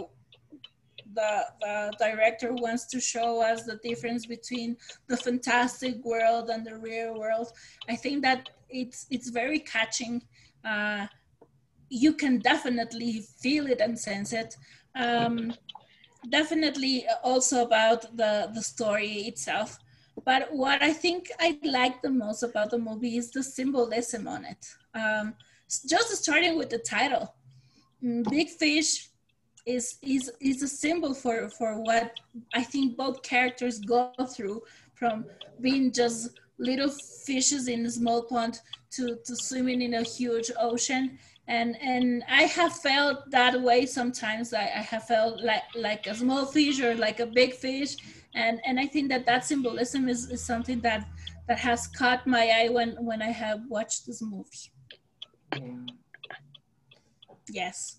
the, 1.15 1.45
the 1.61 1.93
director 1.99 2.53
wants 2.53 2.87
to 2.87 3.01
show 3.01 3.43
us 3.43 3.63
the 3.63 3.77
difference 3.77 4.27
between 4.27 4.77
the 5.09 5.17
fantastic 5.17 6.05
world 6.05 6.51
and 6.51 6.67
the 6.67 6.77
real 6.77 7.19
world. 7.19 7.49
I 7.89 7.97
think 7.97 8.23
that 8.23 8.51
it's 8.75 9.07
it's 9.11 9.31
very 9.31 9.61
catching. 9.61 10.23
Uh, 10.65 11.07
you 11.89 12.15
can 12.15 12.39
definitely 12.41 13.25
feel 13.41 13.67
it 13.67 13.81
and 13.81 13.99
sense 13.99 14.33
it. 14.33 14.57
Um, 14.97 15.55
definitely 16.31 17.07
also 17.23 17.65
about 17.65 18.17
the 18.17 18.51
the 18.55 18.63
story 18.63 19.29
itself. 19.31 19.79
But 20.25 20.53
what 20.53 20.83
I 20.83 20.93
think 20.93 21.31
I 21.41 21.59
like 21.65 22.03
the 22.03 22.11
most 22.11 22.43
about 22.43 22.71
the 22.71 22.79
movie 22.79 23.17
is 23.17 23.31
the 23.31 23.43
symbolism 23.43 24.29
on 24.29 24.45
it. 24.45 24.65
Um, 24.95 25.35
just 25.89 26.15
starting 26.23 26.57
with 26.57 26.71
the 26.71 26.79
title, 26.79 27.35
mm, 28.03 28.29
Big 28.31 28.49
Fish 28.51 29.11
is 29.67 29.99
is 30.03 30.31
is 30.41 30.63
a 30.63 30.69
symbol 30.69 31.15
for 31.15 31.49
for 31.49 31.81
what 31.81 32.13
I 32.53 32.63
think 32.63 32.97
both 32.97 33.23
characters 33.23 33.79
go 33.81 34.13
through 34.35 34.63
from 34.95 35.25
being 35.61 35.93
just 35.93 36.41
little 36.59 36.89
fishes 36.89 37.69
in 37.69 37.87
a 37.87 37.91
small 37.91 38.23
pond 38.23 38.61
to, 38.93 39.19
to 39.25 39.37
swimming 39.37 39.83
in 39.83 39.95
a 39.95 40.03
huge 40.03 40.51
ocean. 40.59 41.19
And 41.47 41.77
and 41.83 42.25
i 42.29 42.45
have 42.45 42.73
felt 42.73 43.31
that 43.31 43.61
way 43.61 43.85
sometimes. 43.85 44.55
I, 44.55 44.63
I 44.63 44.83
have 44.93 45.05
felt 45.05 45.43
like 45.43 45.63
like 45.75 46.07
a 46.07 46.15
small 46.15 46.47
fish 46.47 46.81
or 46.81 46.95
like 46.95 47.21
a 47.21 47.27
big 47.27 47.55
fish. 47.55 47.97
And 48.35 48.61
and 48.65 48.81
i 48.81 48.87
think 48.87 49.11
that 49.11 49.27
that 49.27 49.45
symbolism 49.45 50.09
is, 50.09 50.31
is 50.31 50.45
something 50.45 50.81
that 50.81 51.07
that 51.47 51.59
has 51.59 51.87
caught 51.87 52.27
my 52.27 52.49
eye 52.49 52.69
when 52.71 52.97
when 53.05 53.21
i 53.21 53.31
have 53.31 53.61
watched 53.69 54.07
this 54.07 54.23
movie. 54.23 54.73
Yes. 57.51 57.99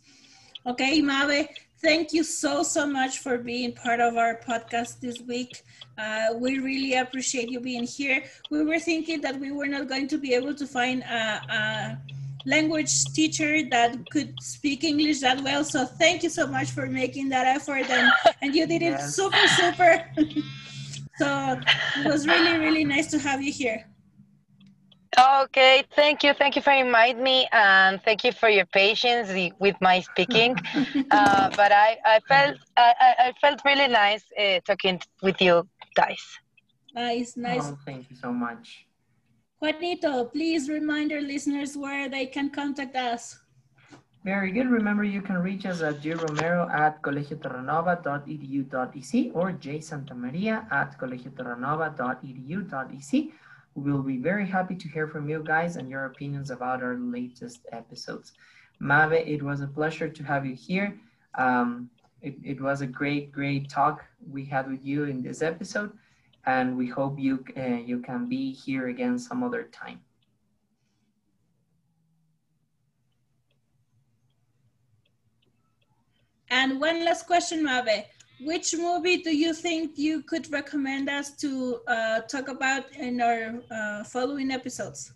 Okay 0.66 1.02
mabe 1.02 1.48
thank 1.86 2.14
you 2.14 2.24
so 2.24 2.64
so 2.64 2.84
much 3.00 3.20
for 3.20 3.38
being 3.38 3.72
part 3.72 4.00
of 4.00 4.18
our 4.18 4.36
podcast 4.50 5.00
this 5.00 5.22
week 5.22 5.64
uh, 5.98 6.34
we 6.36 6.60
really 6.60 6.96
appreciate 6.96 7.50
you 7.50 7.60
being 7.60 7.84
here. 7.84 8.24
We 8.52 8.64
were 8.64 8.80
thinking 8.80 9.22
that 9.22 9.40
we 9.40 9.52
were 9.52 9.68
not 9.68 9.88
going 9.88 10.08
to 10.10 10.18
be 10.18 10.34
able 10.34 10.54
to 10.54 10.68
find 10.68 11.04
a, 11.04 11.42
a 11.50 11.98
language 12.46 13.06
teacher 13.14 13.64
that 13.70 14.10
could 14.12 14.34
speak 14.42 14.84
English 14.84 15.22
that 15.22 15.42
well. 15.42 15.64
So 15.64 15.86
thank 15.86 16.24
you 16.24 16.30
so 16.30 16.48
much 16.48 16.72
for 16.72 16.86
making 16.88 17.30
that 17.30 17.48
effort, 17.48 17.90
and 17.90 18.12
and 18.42 18.56
you 18.56 18.68
did 18.68 18.82
it 18.82 18.98
yes. 19.00 19.16
super 19.16 19.48
super. 19.56 20.04
so 21.18 21.60
it 21.98 22.06
was 22.06 22.28
really 22.28 22.58
really 22.60 22.84
nice 22.84 23.08
to 23.12 23.20
have 23.20 23.42
you 23.42 23.54
here. 23.54 23.86
Okay, 25.18 25.86
thank 25.96 26.24
you. 26.24 26.34
Thank 26.34 26.58
you 26.58 26.62
for 26.62 26.74
inviting 26.74 27.24
me, 27.24 27.48
and 27.54 28.02
thank 28.04 28.26
you 28.26 28.34
for 28.34 28.50
your 28.50 28.66
patience 28.66 29.30
with 29.60 29.76
my 29.80 30.02
speaking. 30.02 30.56
uh, 31.12 31.50
but 31.56 31.72
I, 31.72 31.98
I 32.04 32.20
felt 32.28 32.58
I, 32.76 33.16
I 33.20 33.34
felt 33.40 33.62
really 33.64 33.88
nice 33.88 34.26
uh, 34.38 34.60
talking 34.66 35.00
with 35.22 35.42
you 35.42 35.66
guys. 35.96 36.22
Nice, 36.94 37.38
nice. 37.38 37.62
Oh, 37.64 37.78
thank 37.86 38.10
you 38.10 38.18
so 38.18 38.34
much. 38.34 38.88
Juanito, 39.62 40.26
please 40.26 40.70
remind 40.70 41.14
our 41.14 41.22
listeners 41.22 41.78
where 41.78 42.10
they 42.10 42.26
can 42.26 42.50
contact 42.50 42.96
us. 42.96 43.40
Very 44.26 44.52
good. 44.52 44.70
Remember, 44.70 45.04
you 45.04 45.22
can 45.22 45.38
reach 45.38 45.66
us 45.66 45.82
at 45.82 46.02
gromero 46.02 46.70
at 46.74 47.02
colegioterranova.edu.ec 47.04 49.32
or 49.36 49.54
jsantamaria 49.54 50.66
at 50.72 50.98
colegioterranova.edu.ec. 51.00 53.32
We 53.76 53.92
will 53.92 54.04
be 54.04 54.18
very 54.18 54.48
happy 54.48 54.76
to 54.76 54.88
hear 54.88 55.08
from 55.08 55.30
you 55.30 55.44
guys 55.44 55.76
and 55.76 55.90
your 55.90 56.06
opinions 56.06 56.50
about 56.50 56.82
our 56.82 56.96
latest 56.96 57.66
episodes. 57.74 58.32
Mabe, 58.82 59.28
it 59.28 59.44
was 59.44 59.60
a 59.60 59.68
pleasure 59.68 60.08
to 60.08 60.24
have 60.24 60.46
you 60.46 60.56
here. 60.56 60.98
Um, 61.38 61.90
it, 62.22 62.36
it 62.44 62.62
was 62.62 62.82
a 62.82 62.88
great, 62.88 63.34
great 63.34 63.70
talk 63.70 64.06
we 64.32 64.46
had 64.46 64.72
with 64.72 64.84
you 64.84 65.04
in 65.04 65.22
this 65.22 65.42
episode, 65.42 65.92
and 66.46 66.78
we 66.78 66.88
hope 66.88 67.20
you, 67.20 67.44
uh, 67.58 67.82
you 67.86 68.00
can 68.00 68.30
be 68.30 68.54
here 68.54 68.88
again 68.88 69.20
some 69.20 69.44
other 69.44 69.64
time. 69.64 70.00
And 76.50 76.80
one 76.80 77.04
last 77.04 77.28
question, 77.28 77.64
Mabe. 77.66 78.06
Which 78.42 78.76
movie 78.76 79.18
do 79.18 79.36
you 79.36 79.54
think 79.54 79.98
you 79.98 80.22
could 80.22 80.52
recommend 80.52 81.10
us 81.10 81.32
to 81.38 81.80
uh, 81.88 82.22
talk 82.22 82.50
about 82.50 82.92
in 82.96 83.22
our 83.22 83.64
uh, 83.72 84.04
following 84.04 84.52
episodes? 84.52 85.14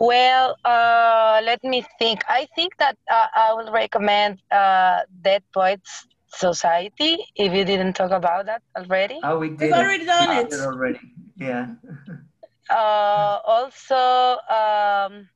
Well, 0.00 0.56
uh, 0.64 1.40
let 1.44 1.62
me 1.62 1.84
think. 1.98 2.22
I 2.28 2.48
think 2.56 2.76
that 2.78 2.96
uh, 3.08 3.28
I 3.36 3.54
will 3.54 3.70
recommend 3.70 4.40
uh, 4.50 5.02
Dead 5.22 5.44
Poets 5.54 6.06
Society. 6.26 7.18
If 7.36 7.52
you 7.52 7.64
didn't 7.64 7.94
talk 7.94 8.10
about 8.10 8.46
that 8.46 8.62
already. 8.76 9.20
Oh, 9.22 9.38
we 9.38 9.50
did. 9.50 9.60
We've 9.60 9.72
already 9.72 10.04
done 10.04 10.36
it. 10.36 10.52
it. 10.52 10.60
Already, 10.60 11.00
yeah. 11.36 11.66
uh, 12.70 13.38
also, 13.46 14.38
um, 14.50 15.28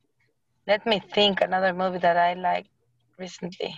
let 0.67 0.85
me 0.85 1.01
think. 1.13 1.39
Another 1.39 1.73
movie 1.73 1.99
that 1.99 2.17
I 2.17 2.33
liked 2.33 2.69
recently. 3.17 3.73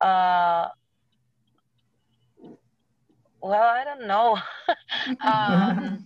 Uh, 0.00 0.68
well, 3.40 3.62
I 3.62 3.84
don't 3.84 4.06
know. 4.06 4.38
um, 5.20 6.04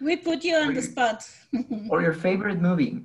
we 0.00 0.16
put 0.16 0.44
you 0.44 0.56
on 0.56 0.74
the 0.74 0.82
spot. 0.82 1.28
or 1.90 2.02
your 2.02 2.14
favorite 2.14 2.60
movie? 2.60 3.00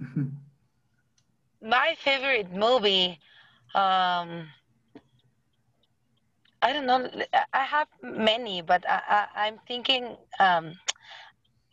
My 1.61 1.95
favorite 1.99 2.51
movie, 2.53 3.19
um, 3.75 4.47
I 6.61 6.73
don't 6.73 6.85
know. 6.85 7.09
I 7.53 7.63
have 7.63 7.87
many, 8.01 8.61
but 8.61 8.83
I, 8.87 9.47
am 9.47 9.59
thinking. 9.67 10.15
Um, 10.39 10.73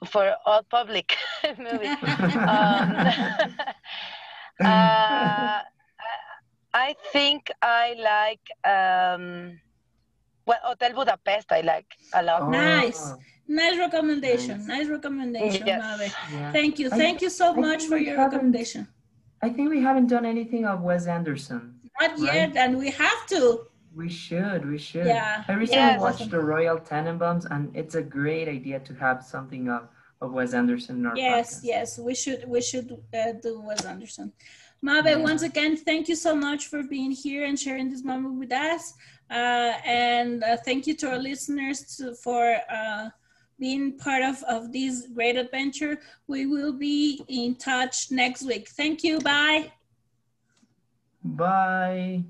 for 0.07 0.35
all 0.45 0.63
public 0.63 1.17
movies. 1.59 1.97
um, 2.47 2.97
uh, 4.65 5.61
I 6.75 6.95
think 7.13 7.51
I 7.63 7.95
like 8.13 8.45
um, 8.75 9.61
well 10.47 10.59
Hotel 10.63 10.93
Budapest. 10.93 11.53
I 11.53 11.61
like 11.61 11.87
a 12.13 12.23
lot. 12.23 12.43
Oh, 12.43 12.51
Nice. 12.51 13.13
Nice 13.47 13.79
recommendation. 13.79 14.59
Nice. 14.59 14.69
Nice 14.69 14.89
recommendation, 14.89 15.67
Yes. 15.67 15.83
Mabe. 15.83 16.13
yeah. 16.33 16.53
Thank 16.53 16.79
you. 16.79 16.89
I- 16.91 16.97
Thank 16.97 17.21
you 17.23 17.31
so 17.31 17.53
I 17.55 17.61
much 17.61 17.85
for 17.85 17.97
your 17.99 18.17
recommendation. 18.17 18.89
I 19.43 19.51
think 19.51 19.69
we 19.71 19.81
haven't 19.83 20.07
done 20.09 20.25
anything 20.25 20.65
of 20.65 20.81
Wes 20.81 21.07
Anderson. 21.07 21.79
Not 22.01 22.11
right? 22.19 22.35
yet, 22.35 22.57
and 22.57 22.79
we 22.79 22.91
have 22.91 23.27
to. 23.29 23.67
We 23.95 24.09
should, 24.09 24.67
we 24.67 24.79
should. 24.79 25.07
Yeah. 25.07 25.45
I 25.47 25.53
recently 25.53 25.93
Yes. 25.93 26.01
watched 26.01 26.29
The 26.31 26.41
Royal 26.41 26.79
Tenenbaums, 26.79 27.45
and 27.51 27.71
it's 27.77 27.95
a 27.95 28.03
great 28.03 28.49
idea 28.49 28.81
to 28.81 28.95
have 28.95 29.23
something 29.23 29.69
of, 29.69 29.83
of 30.23 30.33
Wes 30.33 30.55
Anderson 30.55 30.97
in 31.01 31.07
our 31.07 31.17
Yes, 31.17 31.61
podcast. 31.61 31.61
yes, 31.65 31.99
we 31.99 32.15
should 32.15 32.49
we 32.49 32.61
should 32.63 32.89
uh, 33.13 33.33
do 33.43 33.61
Wes 33.61 33.85
Anderson. 33.85 34.33
Mabe, 34.85 35.23
once 35.23 35.43
again, 35.43 35.77
thank 35.79 36.09
you 36.09 36.15
so 36.15 36.35
much 36.35 36.67
for 36.67 36.83
being 36.83 37.11
here 37.11 37.47
and 37.47 37.59
sharing 37.59 37.89
this 37.89 38.05
moment 38.05 38.39
with 38.39 38.53
us. 38.53 38.93
Uh, 39.31 39.73
and 39.87 40.45
uh, 40.45 40.59
thank 40.59 40.87
you 40.87 40.95
to 40.95 41.11
our 41.11 41.19
listeners 41.19 41.97
to, 41.97 42.15
for 42.15 42.57
uh, 42.71 43.09
being 43.59 43.97
part 43.97 44.23
of, 44.23 44.43
of 44.45 44.73
this 44.73 45.07
great 45.15 45.37
adventure. 45.37 45.99
We 46.27 46.45
will 46.45 46.75
be 46.75 47.25
in 47.29 47.55
touch 47.55 48.11
next 48.11 48.43
week. 48.43 48.69
Thank 48.69 49.03
you. 49.03 49.21
Bye. 49.21 49.73
Bye. 51.25 52.25